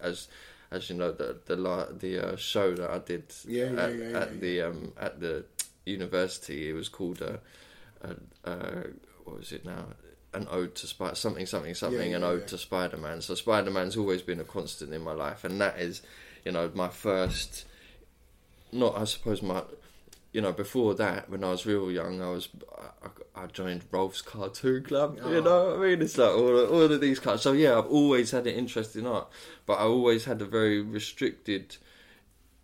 [0.00, 0.28] as
[0.70, 1.56] as you know the the
[1.98, 5.18] the uh, show that I did Yeah, yeah, at, yeah, yeah, at the um at
[5.20, 5.44] the
[5.88, 6.70] university.
[6.70, 7.40] It was called a,
[8.02, 8.14] a,
[8.50, 8.56] a
[9.24, 9.86] what was it now?
[10.34, 12.10] An ode to Spider something something something.
[12.10, 12.46] Yeah, an yeah, ode yeah.
[12.48, 13.20] to Spider Man.
[13.22, 16.02] So Spider Man's always been a constant in my life, and that is,
[16.44, 17.64] you know, my first.
[18.70, 19.62] Not, I suppose my,
[20.30, 22.50] you know, before that, when I was real young, I was,
[23.02, 25.16] I, I joined Rolf's Cartoon Club.
[25.16, 25.40] You Oh.
[25.40, 27.40] know, what I mean, it's like all, all of these cards.
[27.40, 29.28] So yeah, I've always had an interest in art,
[29.64, 31.78] but I always had a very restricted,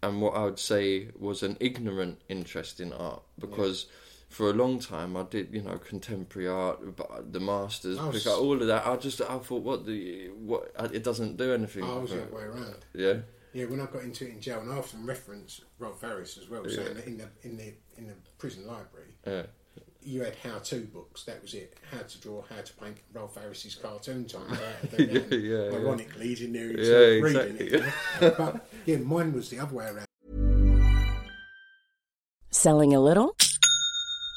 [0.07, 3.87] and what I would say was an ignorant interest in art because.
[4.31, 8.61] For a long time, I did you know contemporary art, but the masters, was- all
[8.61, 8.85] of that.
[8.85, 10.73] I just I thought, what the what?
[10.93, 11.85] It doesn't do anything.
[11.85, 12.85] I was the way around.
[12.95, 13.19] Yeah,
[13.53, 16.49] Yeah, when I got into it in jail, and I often reference Rolf Harris as
[16.51, 16.77] well, Yeah.
[16.77, 19.47] saying that in the in the in the prison library, yeah.
[20.05, 21.25] You had how-to books.
[21.25, 22.97] That was it: how to draw, how to paint.
[23.13, 24.47] Rolf Harris's cartoon time.
[24.49, 25.05] how to do.
[25.05, 25.77] Yeah, um, yeah, yeah.
[25.79, 27.73] Ironically, he's in there Yeah, himself reading it.
[27.73, 27.79] you
[28.29, 28.35] know.
[28.37, 30.07] but yeah, mine was the other way around.
[32.51, 33.37] Selling a little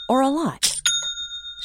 [0.10, 0.67] or a lot?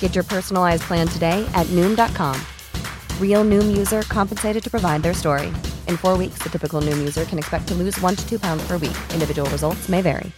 [0.00, 2.34] Get your personalized plan today at Noom.com.
[3.20, 5.46] Real Noom user compensated to provide their story.
[5.86, 8.66] In four weeks, the typical Noom user can expect to lose one to two pounds
[8.66, 8.96] per week.
[9.14, 10.32] Individual results may vary.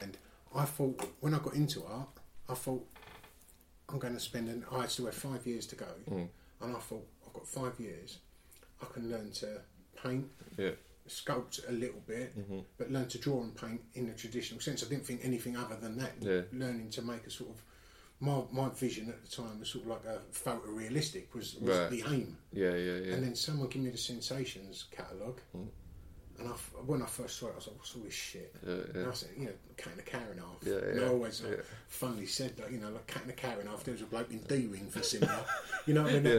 [0.00, 0.16] And
[0.54, 2.08] I thought when I got into art,
[2.48, 2.86] I thought
[3.88, 4.64] I'm going to spend an.
[4.72, 6.28] I still have five years to go, Mm.
[6.62, 8.18] and I thought I've got five years.
[8.82, 9.60] I can learn to
[10.02, 10.70] paint, Yeah.
[11.10, 12.64] Sculpt a little bit, Mhm.
[12.78, 14.82] but learn to draw and paint in the traditional sense.
[14.84, 16.12] I didn't think anything other than that.
[16.20, 16.42] Yeah.
[16.52, 17.62] Learning to make a sort of
[18.20, 21.90] my my vision at the time was sort of like a photorealistic was, was Right.
[21.90, 22.36] the aim.
[22.52, 23.14] Yeah, yeah, yeah.
[23.14, 25.40] And then someone gave me the Sensations catalogue.
[26.40, 26.52] And I,
[26.86, 29.00] when I first saw it, I was like, "What's all this shit?" Yeah, yeah.
[29.02, 31.56] And I said, "You know, cutting a cow in half." Yeah, And I always like,
[31.58, 31.62] yeah.
[31.88, 33.84] funnily said that, you know, like cutting a cow in half.
[33.84, 35.44] There was a bloke in D-Wing for similar.
[35.86, 36.24] you know what I mean?
[36.24, 36.32] Yeah,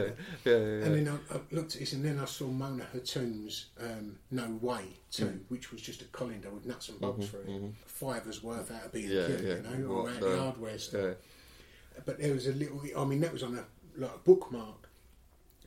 [0.44, 1.04] yeah, yeah, And yeah.
[1.04, 4.86] then I, I looked at this, and then I saw Mona Hatoum's um, "No Way"
[5.12, 5.40] too, Mm.
[5.48, 7.72] which was just a colander with nuts and bolts Mhm, for it, mhm.
[7.86, 9.54] fiver's worth out of being Yeah, killed, yeah.
[9.54, 12.00] you know, or out the- the hardware store yeah.
[12.04, 12.80] but there was a little.
[12.98, 13.64] I mean, that was on a
[13.96, 14.88] like a bookmark,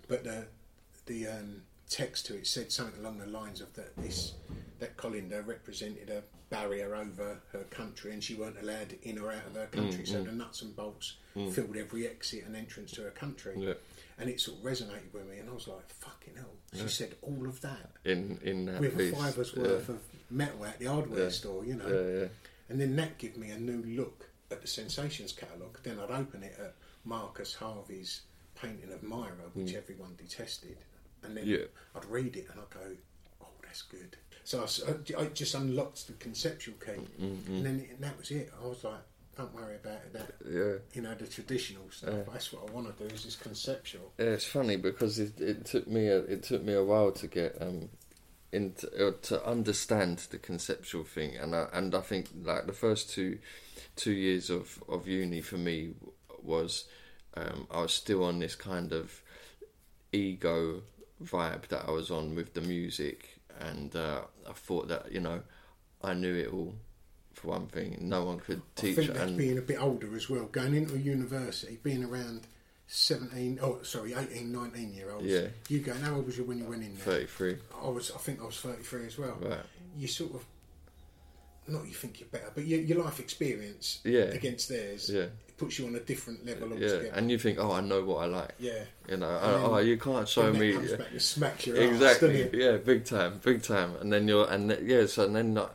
[0.09, 0.47] but the
[1.05, 4.33] the um, text to it said something along the lines of that this
[4.79, 9.45] that colander represented a barrier over her country, and she weren't allowed in or out
[9.47, 10.03] of her country.
[10.03, 10.25] Mm, so mm.
[10.25, 11.51] the nuts and bolts Mm.
[11.51, 13.55] filled every exit and entrance to her country.
[13.57, 13.73] Yeah.
[14.17, 16.87] And it sort of resonated with me, and I was like, "Fucking hell!" She Yeah.
[16.87, 19.11] said all of that In in that with piece.
[19.11, 19.63] a fiver's yeah.
[19.63, 22.29] worth of metal at the hardware store, you know.
[22.69, 25.79] And then that gave me a new look at the Sensations catalogue.
[25.83, 28.21] Then I'd open it at Marcus Harvey's
[28.55, 29.75] painting of Myra, which Mm.
[29.77, 30.77] everyone detested.
[31.25, 31.65] And then Yeah.
[31.95, 32.95] I'd read it and I'd go,
[33.41, 34.17] oh, that's good.
[34.43, 34.63] So
[35.17, 36.91] I just unlocked the conceptual key.
[37.19, 37.47] Mm, mm.
[37.47, 38.51] And then it, that was it.
[38.61, 38.99] I was like,
[39.35, 40.13] don't worry about it.
[40.13, 40.75] That, Yeah.
[40.93, 42.13] You know, the traditional stuff.
[42.13, 42.23] Yeah.
[42.31, 44.13] That's what I want to do is this conceptual.
[44.19, 47.27] Yeah, it's funny because it, it took me a, it took me a while to
[47.27, 47.89] get um
[48.51, 53.09] into uh, to understand the conceptual thing, and I, and I think like the first
[53.09, 53.39] two
[53.95, 55.95] two years of of uni for me
[56.41, 56.85] was
[57.35, 59.21] um, I was still on this kind of
[60.13, 60.83] ego
[61.23, 65.41] vibe that I was on with the music, and uh, I thought that you know
[66.03, 66.75] I knew it all.
[67.33, 70.15] For one thing, no one could I teach, think that's and being a bit older
[70.15, 72.47] as well, going into a university, being around
[72.87, 75.25] 17, oh, sorry, 18, 19 year olds.
[75.25, 75.47] Yeah.
[75.67, 77.03] You go, how old was you when you went in there?
[77.27, 77.57] 33.
[77.83, 79.37] I was, I think I was 33 as well.
[79.41, 79.59] Right.
[79.97, 80.45] You sort of,
[81.67, 84.21] not you think you're better, but your, your life experience Yeah.
[84.31, 85.25] against theirs Yeah.
[85.57, 88.25] Puts you on a different level Yeah, and you think, oh, I know what I
[88.25, 88.53] like.
[88.59, 88.83] Yeah.
[89.07, 90.73] You know, And oh, oh you can't show me.
[90.73, 92.43] comes back and smacks your exactly.
[92.43, 93.95] doesn't yeah, big time, big time.
[94.01, 95.67] And then you're, and then, yeah, so and then I,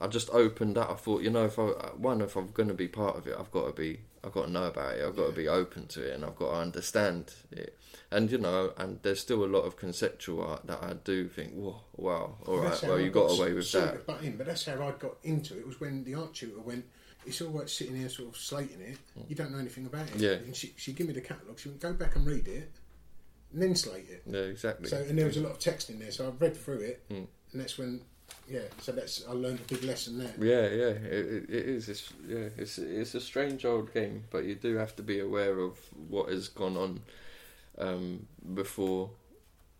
[0.00, 0.90] I just opened that.
[0.90, 1.62] I thought, you know, if I
[1.96, 4.46] one, if I'm going to be part of it, I've got to be, I've got
[4.46, 5.04] to know about it.
[5.04, 7.76] I've got to be open to it, and I've got to understand it.
[8.10, 11.52] And you know, and there's still a lot of conceptual art that I do think,
[11.52, 13.92] whoa, wow, all right, well, you got got away with that.
[13.92, 15.66] to butt in, but that's how I got into it.
[15.66, 16.86] Was when the art tutor went.
[17.30, 18.98] It's all right sitting here, sort of slating it.
[19.28, 20.16] You don't know anything about it.
[20.16, 20.32] Yeah.
[20.32, 21.58] And she, she gave me the catalogue.
[21.58, 22.70] She went, "Go back and read it,
[23.52, 24.88] and then slate it." Yeah, exactly.
[24.88, 27.02] So, and there was a lot of text in there, so I read through it,
[27.08, 27.26] Mm.
[27.52, 28.00] and that's when,
[28.48, 28.62] yeah.
[28.80, 30.34] So that's I learned a big lesson there.
[30.38, 31.88] Yeah, yeah, it, it, it is.
[31.88, 35.58] It's, yeah, it's it's a strange old game, but you do have to be aware
[35.60, 37.00] of what has gone on
[37.78, 39.10] um, before,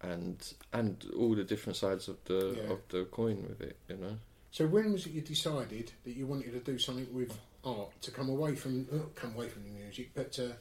[0.03, 0.37] and
[0.73, 2.73] and all the different sides of the Yeah.
[2.73, 3.77] of the coin with it.
[3.89, 4.17] You know.
[4.51, 8.11] So when was it you decided that you wanted to do something with art to
[8.11, 10.57] come away from not come away from the music, but to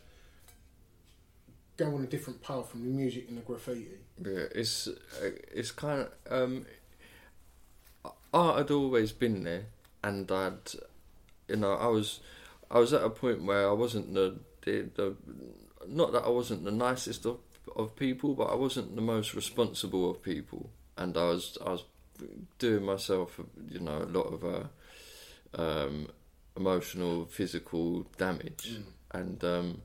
[1.78, 3.88] go on a different path from the music and the graffiti?
[4.24, 6.66] Yeah, it's uh, it's kind of um,
[8.34, 9.66] art had always been there,
[10.04, 10.72] and I'd
[11.48, 12.20] you know I was
[12.70, 15.16] I was at a point where I wasn't the the, the
[15.88, 17.40] not that I wasn't the nicest of
[17.76, 21.86] of people, but I wasn't the most responsible of people, and I was I was
[22.58, 26.08] doing myself you know a lot of uh, um,
[26.56, 28.80] emotional physical damage,
[29.12, 29.82] and um,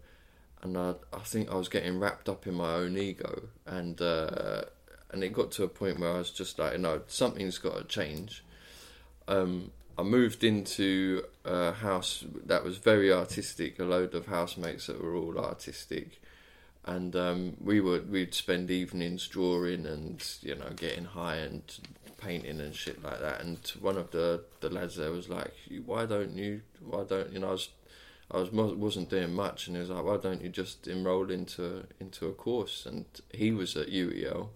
[0.63, 4.63] and I, I think I was getting wrapped up in my own ego, and uh,
[5.11, 7.77] and it got to a point where I was just like, you know, something's got
[7.77, 8.45] to change.
[9.29, 15.01] Um, I moved into a house that was very artistic, a load of housemates that
[15.01, 16.21] were all artistic,
[16.85, 21.63] and um, we would we'd spend evenings drawing and you know getting high and
[22.25, 23.41] painting and shit like that.
[23.41, 25.53] And one of the the lads there was like,
[25.85, 26.63] "Why don't you?
[26.81, 27.69] Why don't you know?" I was,
[28.31, 31.85] I was wasn't doing much, and he was like, "Why don't you just enroll into
[32.01, 34.49] into a course?" And he was at UEL,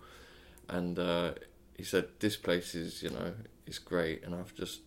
[0.68, 1.33] and uh,
[1.76, 3.35] he said, "This place is you know
[3.66, 4.81] is great," and I've just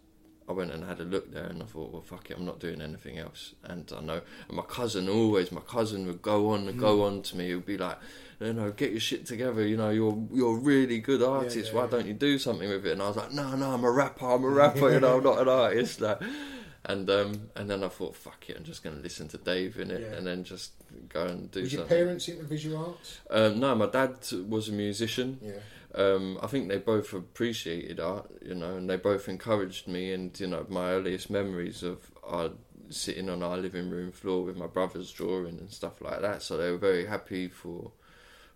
[0.49, 2.59] I went and had a look there, and I thought, "Well, fuck it, I'm not
[2.59, 6.67] doing anything else." And I know, and my cousin always, my cousin would go on
[6.67, 7.47] and go on to me.
[7.47, 7.99] He would be like,
[8.41, 9.65] "You know, get your shit together.
[9.65, 11.71] You know, you're you're a really good artist.
[11.73, 13.83] yeah, Why don't you do something with it?" And I was like, "No, no, I'm
[13.83, 14.25] a rapper.
[14.25, 14.91] I'm a rapper.
[14.91, 16.19] you know, I'm not an artist." Like,
[16.85, 19.79] and um, and then I thought, fuck it, I'm just going to listen to Dave
[19.79, 20.17] in it, Yeah.
[20.17, 20.71] and then just
[21.09, 21.95] go and do Was your something.
[21.97, 23.19] parents into visual arts?
[23.29, 24.15] Um, no, my dad
[24.49, 25.39] was a musician.
[25.43, 25.53] Yeah.
[25.93, 30.11] Um, I think they both appreciated art, you know, and they both encouraged me.
[30.13, 32.51] And you know, my earliest memories of are
[32.89, 36.41] sitting on our living room floor with my brothers drawing and stuff like that.
[36.41, 37.91] So they were very happy for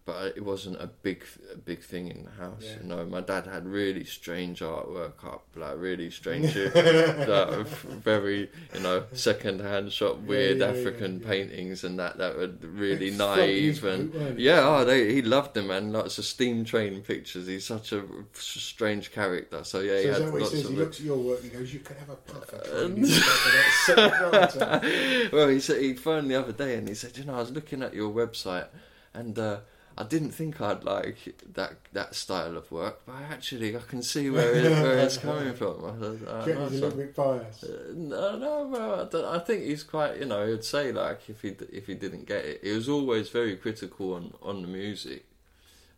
[0.05, 2.63] but it wasn't a big a big thing in the house.
[2.63, 2.77] Yeah.
[2.81, 8.79] You know, my dad had really strange artwork up, like really strange, like, very you
[8.81, 13.17] know second hand shop weird yeah, yeah, African paintings and that that were really It's
[13.17, 15.91] naive and yeah, oh, they, he loved them man.
[15.91, 17.47] Lots of steam train pictures.
[17.47, 19.63] He's such a strange character.
[19.63, 20.65] So yeah, So he had what he says?
[20.65, 22.95] of He looks at your work and he goes, "You could have a puff and
[22.95, 24.11] train instead of
[24.51, 27.39] that well, he said he phoned the other day and he said, you know, I
[27.39, 28.67] was looking at your website
[29.13, 29.59] and uh,
[29.97, 31.17] I didn't think I'd like
[31.53, 35.53] that that style of work, but actually I can see where it, where it's coming
[35.62, 35.86] from.
[35.86, 37.63] I said, "Ah, Do you reckon nice a little bit biased?
[37.63, 40.19] Uh, No, no, I, I think he's quite.
[40.19, 43.29] You know, he'd say like if he if he didn't get it, he was always
[43.29, 45.25] very critical on on the music,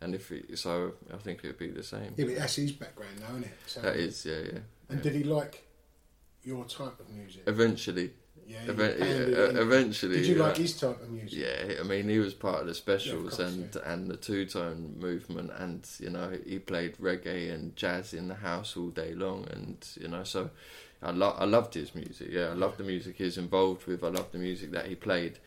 [0.01, 2.13] and if he, so, I think it'd be the same.
[2.17, 3.57] Yeah, but that's his background, though, isn't it?
[3.65, 4.59] So, That is, yeah, yeah.
[4.89, 5.03] And yeah.
[5.03, 5.63] did he like
[6.43, 7.43] your type of music?
[7.47, 8.11] Eventually.
[8.47, 10.17] Yeah, Even- yeah, eventually.
[10.17, 10.43] Did you yeah.
[10.43, 11.37] like his type of music?
[11.37, 14.95] Yeah, I mean, he was part of the specials course, and and the two tone
[14.97, 19.47] movement, and you know, he played reggae and jazz in the house all day long,
[19.51, 20.49] and you know, so
[21.01, 22.29] I lo- I loved his music.
[22.31, 24.01] Yeah, I loved the music he was involved with.
[24.03, 25.39] I loved the music that he played.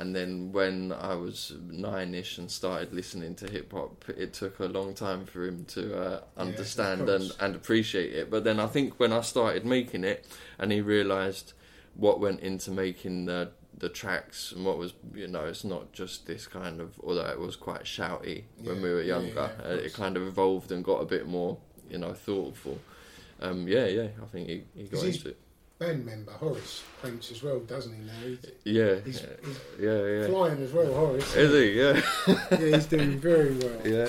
[0.00, 4.66] And then when I was nine-ish and started listening to hip hop, it took a
[4.66, 8.30] long time for him to uh, understand and, and appreciate it.
[8.30, 10.24] But then I think when I started making it,
[10.56, 11.52] and he realised
[11.98, 16.26] what went into making the the tracks and what was you know it's not just
[16.26, 19.50] this kind of although it was quite shouty when we were younger.
[19.60, 21.58] yeah, it kind of evolved and got a bit more
[21.90, 22.78] you know thoughtful.
[23.40, 25.38] Um yeah yeah I think he, he got into it.
[25.78, 28.02] Band member Horace paints as well, doesn't he?
[28.02, 28.12] Now?
[28.24, 28.94] He's, yeah.
[29.04, 30.06] he's, yeah, he's yeah.
[30.06, 31.36] yeah flying as well, Horace.
[31.36, 31.80] is he?
[31.80, 32.00] Yeah.
[32.50, 33.80] Yeah, he's doing very well.
[33.86, 34.08] yeah.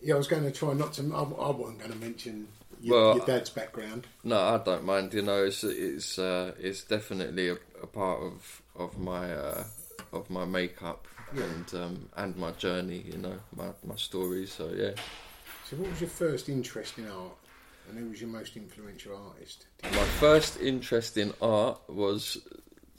[0.00, 1.02] Yeah, I was going to try not to.
[1.14, 2.48] I, I wasn't going to mention
[2.80, 4.06] your, Well, your dad's background.
[4.24, 5.14] No, I don't mind.
[5.14, 9.64] You know, it's it's uh, it's definitely a, a part of of my uh,
[10.12, 11.44] of my makeup Yeah.
[11.44, 13.04] and um, and my journey.
[13.12, 14.46] You know, my my story.
[14.46, 14.92] So yeah,
[15.68, 17.36] So, what was your first interest in art,
[17.88, 19.66] and who was your most influential artist?
[19.82, 22.38] my first interest in art was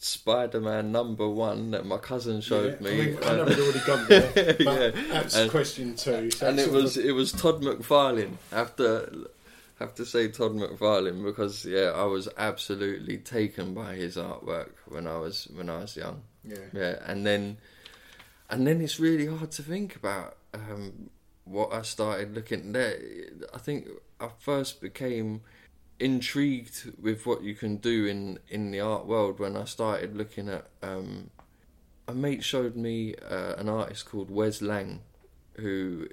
[0.01, 3.01] Spider-Man number one that my cousin showed Yeah, me.
[3.01, 4.91] I, mean, I know we'd already gone there, but Yeah.
[5.11, 6.31] that's And- question two.
[6.31, 8.37] So and it was of- it was Todd McFarlane.
[8.77, 9.29] To
[9.79, 15.07] have to say Todd McFarlane because yeah, I was absolutely taken by his artwork when
[15.07, 16.21] I was when I was young.
[16.43, 16.57] Yeah.
[16.73, 17.57] yeah, and then
[18.49, 21.09] and then it's really hard to think about um,
[21.45, 22.99] what I started looking there.
[23.53, 23.87] I think
[24.19, 25.41] I first became
[25.99, 30.49] intrigued with what you can do in in the art world when I started looking
[30.49, 30.67] at.
[30.83, 31.29] Um,
[32.07, 35.01] a mate showed me uh, an artist called Wes Lang,
[35.57, 36.07] who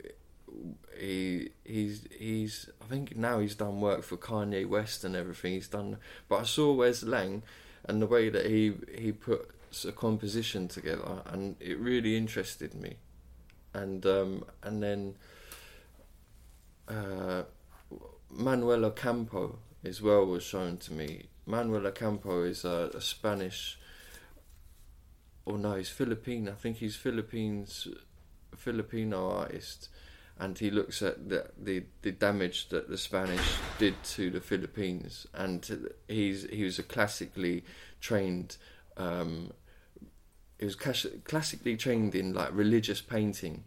[0.99, 5.69] he he's he's I think now he's done work for Kanye West and everything he's
[5.69, 5.99] done.
[6.29, 7.43] But I saw Wes Lang
[7.85, 12.97] and the way that he he puts a composition together, and it really interested me.
[13.75, 15.17] And um, and then
[16.89, 17.43] uh,
[18.31, 21.27] Manuel Ocampo as well was shown to me.
[21.47, 23.79] Manuel Ocampo is a, a Spanish.
[25.47, 26.49] Oh no, he's Philippine.
[26.49, 27.87] I think he's Philippines,
[28.57, 29.89] Filipino artist,
[30.39, 35.27] and he looks at the the, the damage that the Spanish did to the Philippines,
[35.35, 37.65] and he's he was a classically
[38.01, 38.57] trained.
[38.97, 39.53] Um,
[40.59, 43.65] he was classically trained in like religious painting,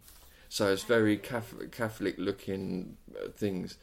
[0.48, 3.76] so it's very Catholic, Catholic looking uh, things,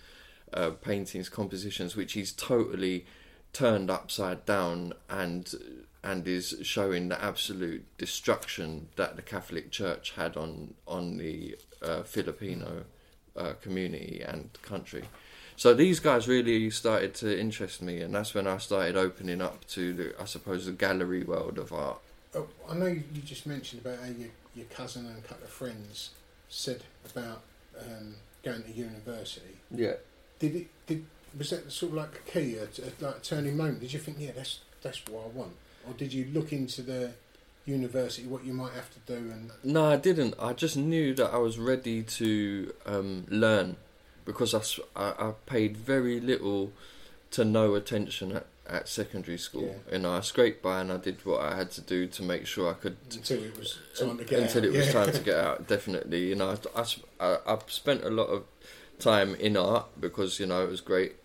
[0.53, 3.05] uh, paintings, compositions, which he's totally
[3.53, 5.53] turned upside down and
[6.03, 12.03] and is showing the absolute destruction that the Catholic Church had on on the uh,
[12.03, 12.83] Filipino
[13.35, 15.05] uh, community and country.
[15.55, 19.65] So these guys really started to interest me, and that's when I started opening up
[19.69, 21.99] to the, I suppose, the gallery world of art.
[22.35, 25.49] Oh, I know you just mentioned about how your, your cousin and a couple of
[25.49, 26.11] friends
[26.49, 27.41] said about
[27.79, 29.57] um, going to university.
[29.71, 29.93] Yeah.
[30.39, 30.67] Did it?
[30.85, 31.05] Did
[31.37, 33.81] was that sort of like a key, a, a, like a turning moment?
[33.81, 35.53] Did you think, yeah, that's that's what I want,
[35.87, 37.13] or did you look into the
[37.67, 40.35] university, what you might have to do, and No, I didn't.
[40.39, 43.75] I just knew that I was ready to um, learn
[44.25, 44.61] because I
[44.95, 46.71] I paid very little
[47.31, 49.75] to no attention at, at secondary school.
[49.91, 52.45] You know, I scraped by and I did what I had to do to make
[52.47, 52.97] sure I could.
[53.11, 54.67] until it was time to get until out?
[54.69, 54.93] it was yeah.
[54.93, 55.67] time to get out.
[55.67, 56.85] Definitely, you know, I,
[57.19, 58.43] I, I- spent a lot of
[58.99, 61.15] time in art because you know it was great.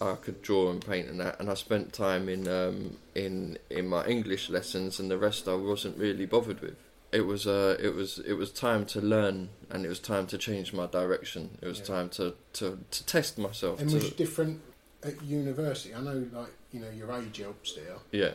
[0.00, 3.88] I could draw and paint and that, and I spent time in um, in in
[3.88, 6.76] my English lessons, and the rest I wasn't really bothered with.
[7.12, 10.38] It was uh, it was it was time to learn, and it was time to
[10.38, 11.56] change my direction.
[11.62, 11.84] It was Yeah.
[11.86, 13.80] time to, to, to test myself.
[13.80, 14.60] And to, was different
[15.02, 15.94] at university?
[15.94, 17.96] I know, like you know, your age helps there.
[18.12, 18.32] yeah,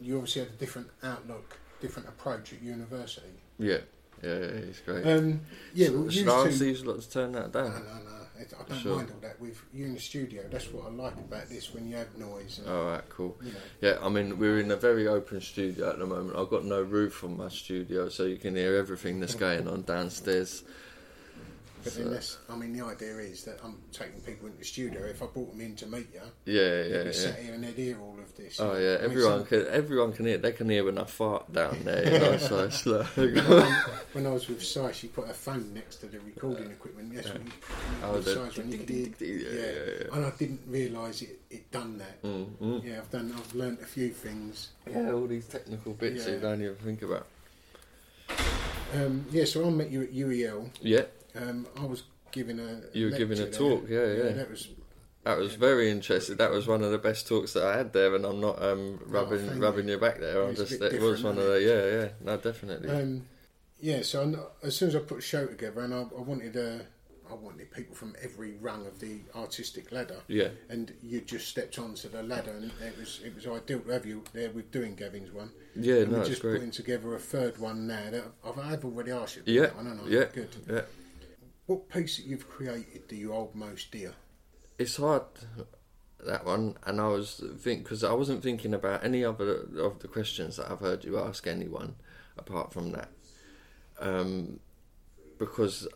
[0.00, 3.34] You obviously had a different outlook, different approach at university.
[3.58, 3.78] yeah.
[4.22, 5.06] Yeah, he's great.
[5.06, 5.40] Um,
[5.74, 7.64] yeah, well, should used I to- ask these lot to turn that down?
[7.70, 8.14] No, no, no.
[8.40, 8.96] I don't Sure.
[8.96, 9.40] mind all that.
[9.40, 11.72] With you in the studio, that's what I like about this.
[11.74, 12.60] When you have noise.
[12.66, 13.36] All right, cool.
[13.42, 13.58] You know.
[13.80, 16.36] Yeah, I mean we're in a very open studio at the moment.
[16.36, 19.82] I've got no roof on my studio, so you can hear everything that's going on
[19.82, 20.62] downstairs.
[21.84, 24.64] But So- then that's, I mean, the idea is that I'm taking people into the
[24.64, 25.04] studio.
[25.04, 27.12] If I brought them in to meet you, Yeah, they'd yeah, yeah.
[27.12, 28.58] sat here and they'd hear all of this.
[28.60, 30.38] Oh yeah, I mean, everyone some- can everyone can hear.
[30.38, 32.04] They can hear when I fart down there.
[32.12, 33.06] You know, so it's like,
[34.12, 37.12] when I was with Si, she put her phone next to the recording equipment.
[37.14, 37.52] Yes, when you,
[38.02, 40.14] Oh, the when you ding, could ding, hear- ding, yeah, yeah, yeah, yeah.
[40.16, 42.22] and I didn't realise it, it done that.
[42.22, 42.84] Mm, mm.
[42.84, 43.32] Yeah, I've done.
[43.36, 44.68] I've learnt a few things.
[44.90, 46.34] yeah, all these technical bits Yeah.
[46.34, 47.26] you don't even think about.
[48.94, 50.70] Um, yeah, so I met you at UEL.
[50.80, 51.02] Yeah,
[51.34, 52.82] Um, I was giving a.
[52.92, 53.88] you were giving a talk.
[53.88, 54.16] there.
[54.16, 54.32] Yeah, yeah.
[54.32, 54.68] That was
[55.24, 56.36] That was very interesting.
[56.36, 59.00] That was one of the best talks that I had there, and I'm not um,
[59.06, 59.92] rubbing thank rubbing you.
[59.92, 60.42] your back there.
[60.42, 63.26] I'm just it was one of the yeah yeah no definitely Um,
[63.80, 66.56] yeah, so kn- as soon as I put a show together, and I, I wanted
[66.56, 66.82] uh,
[67.30, 70.16] I wanted people from every rung of the artistic ladder.
[70.28, 70.48] Yeah.
[70.70, 74.06] And you just stepped onto the ladder, and it was it was ideal to have
[74.06, 75.50] you there with doing Gavin's one.
[75.76, 78.10] Yeah, and no, we're just putting together a third one now.
[78.10, 79.42] That I've, I've already asked you.
[79.46, 80.08] yeah that one, I?
[80.08, 80.56] yeah Good.
[80.68, 80.80] yeah.
[81.68, 84.14] What piece that you've created do you hold most dear?
[84.78, 85.24] It's hard
[86.24, 90.08] that one, and I was think because I wasn't thinking about any other of the
[90.08, 91.96] questions that I've heard you ask anyone
[92.38, 93.10] apart from that,
[94.00, 94.60] um,
[95.38, 95.86] because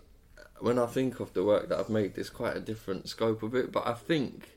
[0.60, 3.54] when I think of the work that I've made, there's quite a different scope of
[3.54, 3.72] it.
[3.72, 4.50] But I think,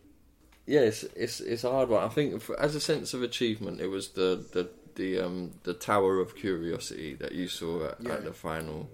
[0.65, 2.03] yes, it's it's a hard one.
[2.03, 5.73] I think for, as a sense of achievement, it was the the the um the
[5.73, 8.15] Tower of Curiosity that you saw at, Yeah.
[8.15, 8.89] at the final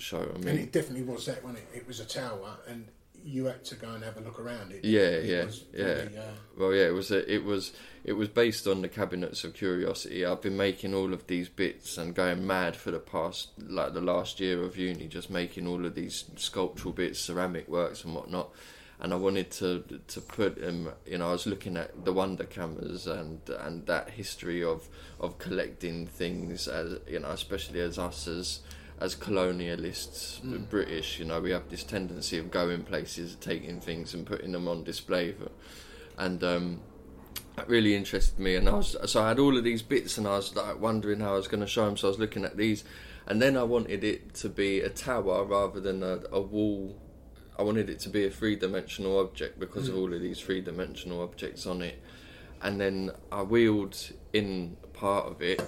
[0.00, 0.20] show.
[0.20, 1.78] I and it definitely was that, wasn't it?
[1.78, 2.86] It was a tower, and
[3.24, 4.84] you had to go and have a look around it.
[4.84, 5.24] Yeah, It
[5.74, 5.82] yeah,
[6.12, 6.20] yeah.
[6.20, 6.24] uh,
[6.56, 7.72] Well, yeah, it was a, it was
[8.04, 10.24] it was based on the cabinets of curiosity.
[10.24, 14.00] I've been making all of these bits and going mad for the past like the
[14.00, 18.50] last year of uni, just making all of these sculptural bits, ceramic works and whatnot.
[19.00, 20.90] And I wanted to to put them.
[21.06, 24.88] You know, I was looking at the Wunderkammers and and that history of
[25.20, 28.60] of collecting things as you know, especially as us as
[29.00, 30.68] as colonialists, Mm.
[30.68, 34.66] British, you know, we have this tendency of going places, taking things and putting them
[34.68, 35.32] on display.
[35.32, 35.50] For,
[36.16, 36.80] and um,
[37.56, 38.56] that really interested me.
[38.56, 41.20] And I was so I had all of these bits, and I was like wondering
[41.20, 41.96] how I was going to show them.
[41.96, 42.84] So I was looking at these,
[43.26, 47.00] and then I wanted it to be a tower rather than a, a wall.
[47.58, 49.98] I wanted it to be a three dimensional object because of Mm.
[49.98, 52.00] all of these three dimensional objects on it.
[52.62, 53.96] And then I wheeled
[54.32, 55.60] in part of it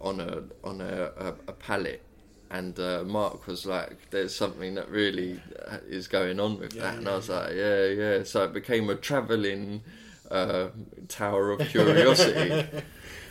[0.00, 2.02] on a on a, a, a pallet.
[2.50, 5.40] And uh, Mark was like, "There's something that really
[5.70, 8.44] uh, is going on with Yeah, that," and yeah, I was like, "Yeah, yeah." So
[8.44, 9.82] it became a travelling
[10.30, 10.68] uh,
[11.08, 12.66] tower of curiosity.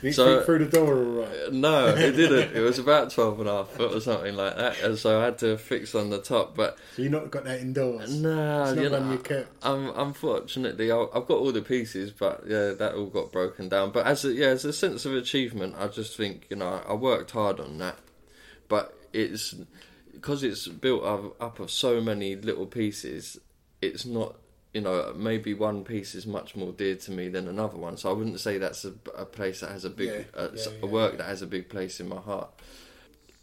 [0.03, 1.51] You So- through the door all right?
[1.51, 2.55] no, it didn't.
[2.55, 4.79] It was about 12 and a half foot or something like that.
[4.83, 6.55] And so I had to fix on the top.
[6.55, 8.13] But So you've not got that indoors?
[8.21, 9.65] no, It's you know, you kept?
[9.65, 13.89] um, unfortunately, I- I've got all the pieces, but yeah, that all got broken down.
[13.89, 16.93] But as a, yeah, as a sense of achievement, I just think you know I
[16.93, 17.97] worked hard on that.
[18.67, 19.55] But it's
[20.13, 23.39] because it's built up, up of so many little pieces.
[23.81, 24.35] It's not
[24.73, 27.97] you know maybe one piece is much more dear to me than another one.
[27.97, 30.63] So I wouldn't say that's a, a place that has a big Yeah, uh, yeah,
[30.69, 32.49] a yeah, work that has a big place in my heart.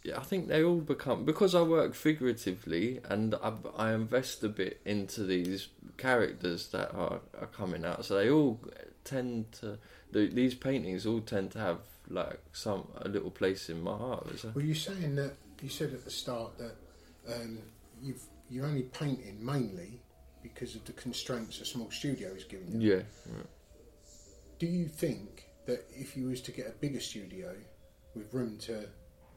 [0.03, 4.49] Yeah, I think they all become because I work figuratively and I, I invest a
[4.49, 8.05] bit into these characters that are, are coming out.
[8.05, 8.59] So they all
[9.03, 9.79] tend to
[10.11, 14.27] the, these paintings all tend to have like some a little place in my heart.
[14.53, 16.75] Were you saying that you said at the start that
[17.33, 17.59] um,
[18.01, 19.99] you've you're only painting mainly
[20.43, 22.97] because of the constraints a small studio is giving you?
[22.97, 23.01] Yeah.
[24.59, 27.55] Do you think that if you was to get a bigger studio
[28.13, 28.87] with room to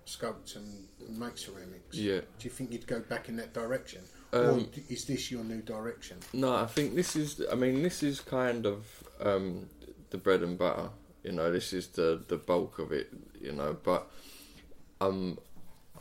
[0.07, 0.87] sculpt and
[1.19, 2.21] make ceramics, Yeah.
[2.21, 4.03] do you think you'd go back in that direction,
[4.33, 6.19] Um, or is this your new direction?
[6.35, 7.41] No, I think this is.
[7.51, 8.87] I mean, this is kind of
[9.21, 9.69] um,
[10.11, 10.91] the bread and butter.
[11.25, 13.09] You know, this is the the bulk of it.
[13.41, 14.11] You know, but
[15.01, 15.39] I'm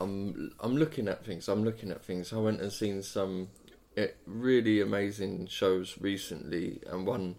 [0.00, 1.48] I'm I'm looking at things.
[1.48, 2.32] I'm looking at things.
[2.32, 3.48] I went and seen some
[3.96, 7.36] eh, really amazing shows recently, and one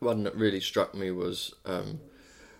[0.00, 2.00] one that really struck me was um,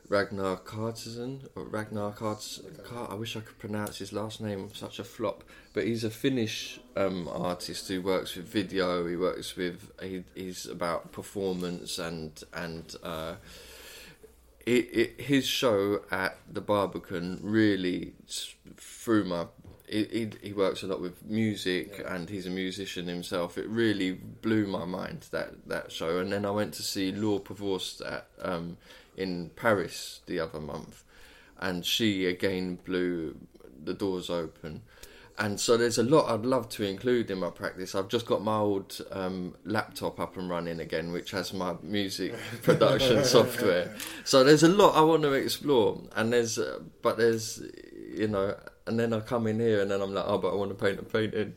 [0.09, 2.61] Ragnar Kartisen or Ragnar Karts.
[2.85, 4.65] Kar- I wish I could pronounce his last name.
[4.65, 9.07] I'm such a flop, but he's a Finnish um, artist who works with video.
[9.07, 9.91] He works with.
[10.03, 12.95] He, he's about performance and and.
[13.03, 13.35] Uh,
[14.67, 18.15] it, it, his show at the Barbican really
[18.77, 19.47] threw my.
[19.87, 23.59] He, he, he works a lot with music and he's a musician himself.
[23.59, 26.19] It really blew my mind that, that show.
[26.19, 28.79] And then I went to see Laure Prouvost at um,
[29.17, 31.05] in Paris the other month,
[31.61, 33.37] and she again blew
[33.85, 34.83] the doors open.
[35.37, 37.97] And so there's a lot I'd love to include in my practice.
[37.97, 42.35] I've just got my old um, laptop up and running again, which has my music
[42.63, 43.95] production software.
[44.25, 47.61] So there's a lot I want to explore, and there's, uh, but there's,
[48.17, 48.57] you know,
[48.87, 50.75] and then I come in here and then I'm like, oh, but I want to
[50.85, 51.55] paint a painting.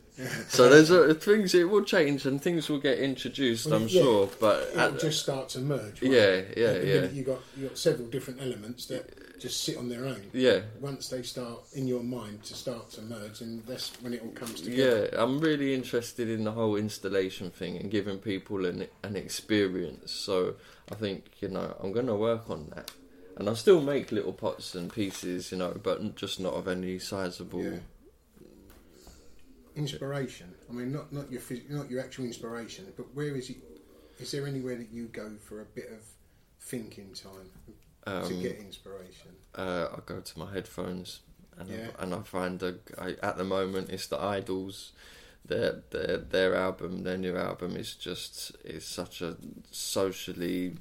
[0.47, 4.01] so there's uh, things it will change and things will get introduced, Well, I'm yeah,
[4.01, 4.29] sure.
[4.39, 6.01] But it'll at- just start to merge.
[6.01, 7.09] won't Yeah, yeah, the yeah.
[7.09, 10.23] You got you got several different elements that just sit on their own.
[10.33, 10.61] Yeah.
[10.79, 14.31] Once they start in your mind to start to merge, and that's when it all
[14.31, 15.09] comes together.
[15.13, 20.11] Yeah, I'm really interested in the whole installation thing and giving people an an experience.
[20.11, 20.55] So
[20.91, 22.89] I think you know I'm going to work on that,
[23.37, 26.99] and I still make little pots and pieces, you know, but just not of any
[26.99, 27.63] sizable.
[27.63, 27.79] Yeah.
[29.75, 30.53] Inspiration.
[30.69, 33.57] I mean, not not your phys- not your actual inspiration, but where is it?
[34.19, 35.99] Is there anywhere that you go for a bit of
[36.59, 37.51] thinking time
[38.05, 39.35] to Um, get inspiration?
[39.53, 41.19] Uh, I go to my headphones,
[41.59, 41.89] and Yeah.
[41.99, 44.91] I, and I find a, I, at the moment it's the IDLES.
[45.45, 49.37] Their their their album, their new album is just is such a
[49.69, 50.75] socially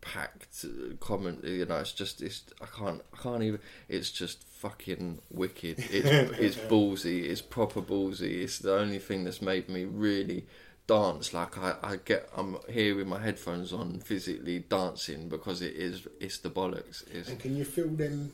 [0.00, 0.64] packed
[1.00, 1.44] comment.
[1.44, 3.60] You know, it's just it's I can't I can't even.
[3.88, 5.78] It's just fucking wicked.
[5.90, 7.24] It's it's ballsy.
[7.24, 8.42] It's proper ballsy.
[8.42, 10.46] It's the only thing that's made me really
[10.86, 15.74] dance like I, I get I'm here with my headphones on physically dancing because it
[15.74, 18.32] is it's the bollocks it's, And can you feel them?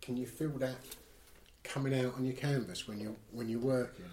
[0.00, 0.76] Can you feel that
[1.64, 4.06] coming out on your canvas when you when you're working?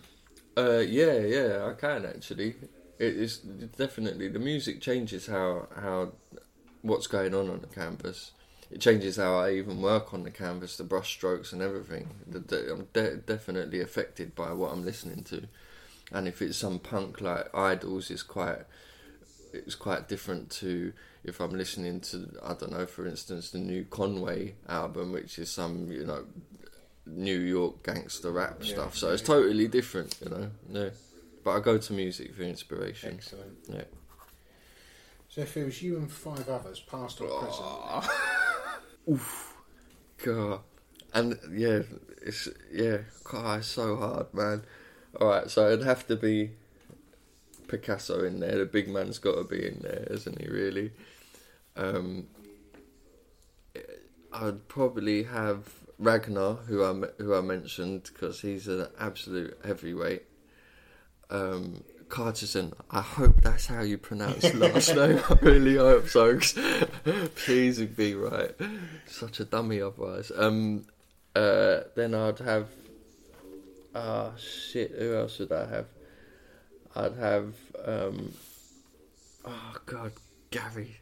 [0.57, 2.55] Uh, yeah, yeah, I can actually.
[2.98, 6.14] It is definitely the music changes how how
[6.82, 8.32] what's going on on the canvas.
[8.72, 12.10] It changes how I even work on the canvas, the brush strokes and everything.
[12.34, 15.48] I'm de- definitely affected by what I'm listening to,
[16.12, 18.64] and if it's some punk like IDLES, it's quite
[19.54, 20.93] it's quite different to
[21.24, 25.52] if I'm listening to I don't know, for instance, the new Conway album, which is
[25.52, 26.26] some you know
[27.06, 28.98] New York gangster rap Yeah, stuff.
[28.98, 29.14] So yeah.
[29.14, 30.52] it's totally different, you know.
[30.72, 30.89] Yeah,
[31.46, 33.14] but I go to music for inspiration.
[33.14, 33.56] Excellent.
[33.70, 33.84] Yeah.
[35.30, 38.12] So if it was you and five others, past or present,
[39.10, 39.54] Oof.
[40.24, 40.62] God.
[41.14, 41.84] And yeah,
[42.22, 44.64] it's yeah, God, it's so hard, man.
[45.22, 46.52] All right, so it'd have to be
[47.68, 48.58] Picasso in there.
[48.58, 50.48] The big man's got to be in there, isn't he?
[50.48, 50.91] Really.
[51.76, 52.26] Um,
[54.34, 55.70] I'd probably have
[56.00, 60.24] Ragnar, who I who I mentioned, because he's an absolute heavyweight.
[61.30, 65.19] Um, Carterson, I hope that's how you pronounce last name.
[65.30, 66.39] I really hope so.
[67.36, 68.51] Please be right.
[69.07, 70.32] Such a dummy otherwise.
[70.36, 70.86] Um,
[71.36, 72.67] uh, then I'd have.
[73.93, 74.91] Ah, shit.
[74.91, 75.86] Who else would I have?
[76.95, 77.53] I'd have.
[77.84, 78.34] Um,
[79.45, 80.11] oh God,
[80.51, 80.97] Gary.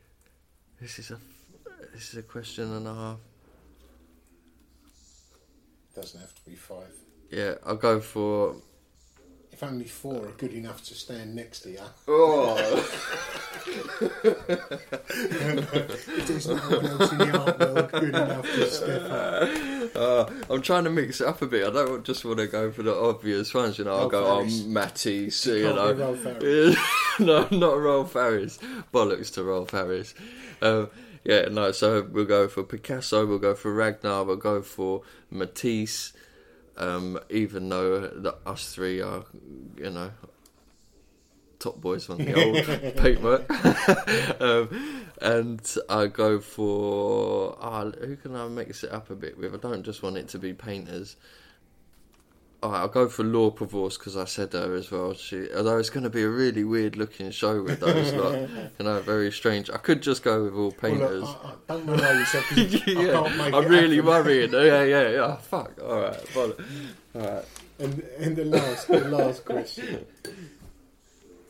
[0.80, 1.20] This is a.
[1.94, 3.18] This is a question and a half.
[5.96, 6.92] doesn't have to be five.
[7.30, 8.56] Yeah, I'll go for.
[9.64, 11.80] Only four are good enough to stand next to you.
[12.08, 12.56] Oh.
[13.66, 13.88] if
[16.28, 19.96] there's no one else in the art world good enough to step up.
[19.96, 21.66] Uh, I'm trying to mix it up a bit.
[21.66, 23.96] I don't just want to go for the obvious ones, you know.
[23.96, 24.64] I'll go, Harris.
[24.66, 25.94] oh, Matisse, You you, know.
[25.94, 26.76] be Rolf Harris.
[27.20, 28.60] no, not Rolf Harris.
[28.94, 30.14] Bollocks to Rolf Harris.
[30.62, 30.90] Um,
[31.24, 36.12] yeah, no, so we'll go for Picasso, we'll go for Ragnar, we'll go for Matisse,
[36.78, 39.24] um, even though the, us three are,
[39.78, 40.12] you know,
[41.60, 43.50] top boys on the old paintwork.
[44.42, 49.54] um, and I go for ah, who can I mix it up a bit with?
[49.54, 51.16] I don't just want it to be painters.
[52.64, 55.14] Alright, I'll go for Laure Prouvost because I said her as well.
[55.14, 58.50] She, although it's going to be a really weird looking show with those, like,
[58.80, 59.70] you know, very strange.
[59.70, 61.24] I could just go with all Well, painters.
[61.24, 64.06] look, I, I don't know yourself I yeah, can't make I'm it really happen.
[64.06, 64.52] worried.
[64.54, 65.20] Yeah, yeah, yeah.
[65.26, 65.74] Oh, fuck.
[65.84, 66.54] All right, well,
[67.16, 67.46] all right.
[67.80, 70.06] And and the last the last question.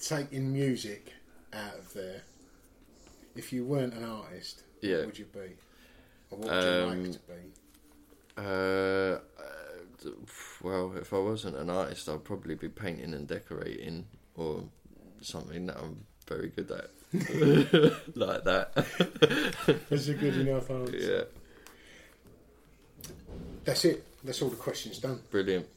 [0.01, 1.13] Taking music
[1.53, 2.23] out of there.
[3.35, 4.97] If you weren't an artist, Yeah.
[4.97, 5.39] what would you be?
[6.31, 7.33] Or what would you Um, like to be?
[8.35, 9.19] Uh, uh,
[10.63, 14.05] well, if I wasn't an artist, I'd probably be painting and decorating
[14.35, 14.63] or
[15.21, 16.89] something that I'm very good at,
[18.15, 18.71] like that.
[19.89, 20.97] That's a good enough answer.
[20.97, 21.23] Yeah,
[23.65, 24.05] That's it.
[24.23, 25.19] That's all the questions done.
[25.31, 25.67] brilliant.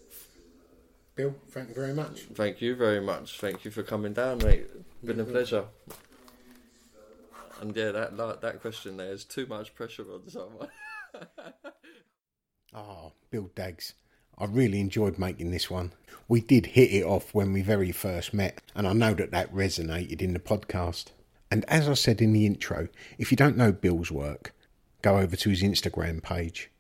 [1.16, 2.22] Bill, thank you very much.
[2.34, 3.40] Thank you very much.
[3.40, 4.66] Thank you for coming down, mate.
[5.04, 5.64] Been a pleasure.
[7.60, 10.68] And yeah, that that, that question there is too much pressure on someone.
[12.74, 13.94] Oh, Bill Daggs.
[14.38, 15.92] I really enjoyed making this one.
[16.28, 19.52] We did hit it off when we very first met, and I know that that
[19.52, 21.06] resonated in the podcast.
[21.50, 24.54] And as I said in the intro, if you don't know Bill's work,
[25.02, 26.70] go over to his Instagram page.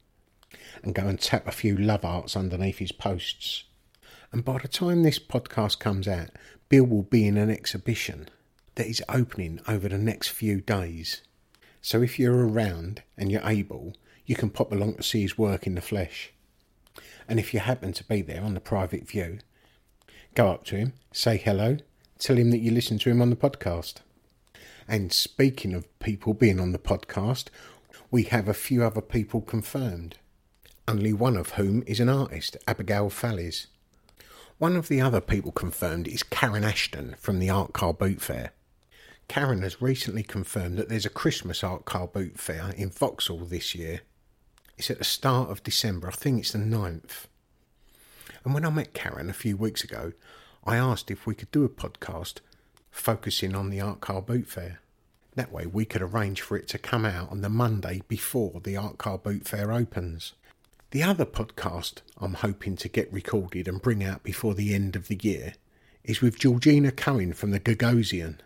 [0.82, 3.64] and go and tap a few love arts underneath his posts.
[4.32, 6.30] And by the time this podcast comes out,
[6.68, 8.28] Bill will be in an exhibition
[8.74, 11.22] that is opening over the next few days.
[11.80, 13.94] So if you're around and you're able,
[14.26, 16.32] you can pop along to see his work in the flesh.
[17.28, 19.38] And if you happen to be there on the private view,
[20.34, 21.78] go up to him, say hello,
[22.18, 23.96] tell him that you listen to him on the podcast.
[24.88, 27.46] And speaking of people being on the podcast,
[28.10, 30.18] we have a few other people confirmed,
[30.86, 33.66] only one of whom is an artist, Abigail Fallis.
[34.58, 38.52] One of the other people confirmed is Karen Ashton from the Art Car Boot Fair.
[39.28, 43.74] Karen has recently confirmed that there's a Christmas Art Car Boot Fair in Vauxhall this
[43.74, 44.02] year.
[44.78, 47.26] It's at the start of December, I think it's the 9th.
[48.44, 50.12] And when I met Karen a few weeks ago,
[50.64, 52.40] I asked if we could do a podcast
[52.90, 54.80] focusing on the Art Car Boot Fair.
[55.34, 58.76] That way we could arrange for it to come out on the Monday before the
[58.76, 60.34] Art Car Boot Fair opens.
[60.90, 65.08] The other podcast I'm hoping to get recorded and bring out before the end of
[65.08, 65.54] the year
[66.04, 68.40] is with Georgina Cohen from the Gagosian.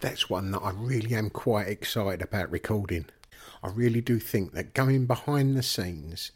[0.00, 3.06] That's one that I really am quite excited about recording.
[3.66, 6.30] I really do think that going behind the scenes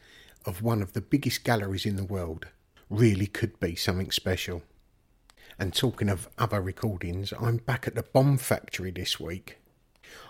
[0.44, 2.48] of one of the biggest galleries in the world
[2.88, 4.62] really could be something special.
[5.56, 9.58] And talking of other recordings, I'm back at the Bomb Factory this week.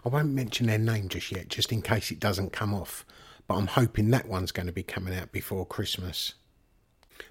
[0.05, 3.07] I won't mention their name just yet, just in case it doesn't come off,
[3.48, 6.34] but I'm hoping that one's going to be coming out before Christmas.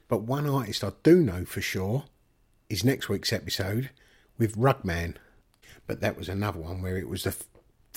[0.08, 2.06] But one artist I do know for sure
[2.72, 3.92] is next week's episode
[4.36, 5.18] with Rugman.
[5.86, 7.36] But that was another one where it was the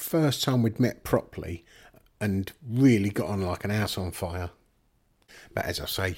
[0.03, 1.65] first time we'd met properly
[2.21, 4.51] and really got on like an house on fire.
[5.55, 6.17] But as I say,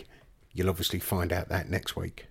[0.53, 2.27] you'll obviously find out that next week.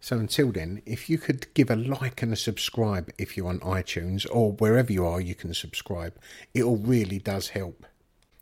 [0.00, 3.60] So until then, if you could give a like and a subscribe if you're on
[3.60, 6.14] iTunes or wherever you are, you can subscribe.
[6.54, 7.84] It all really does help.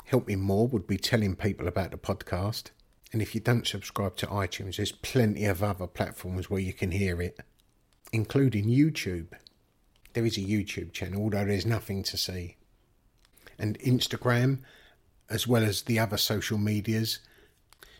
[0.04, 2.70] Help me more would be telling people about the podcast.
[3.12, 6.92] And if you don't subscribe to iTunes, there's plenty of other platforms where you can
[6.92, 7.40] hear it,
[8.12, 9.28] including YouTube.
[10.12, 12.56] There is a YouTube channel, although there's nothing to see.
[13.58, 14.60] And Instagram,
[15.28, 17.18] as well as the other social medias,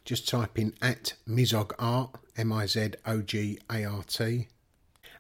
[0.04, 4.48] just type in at Mizog Art, M I Z O G A R T,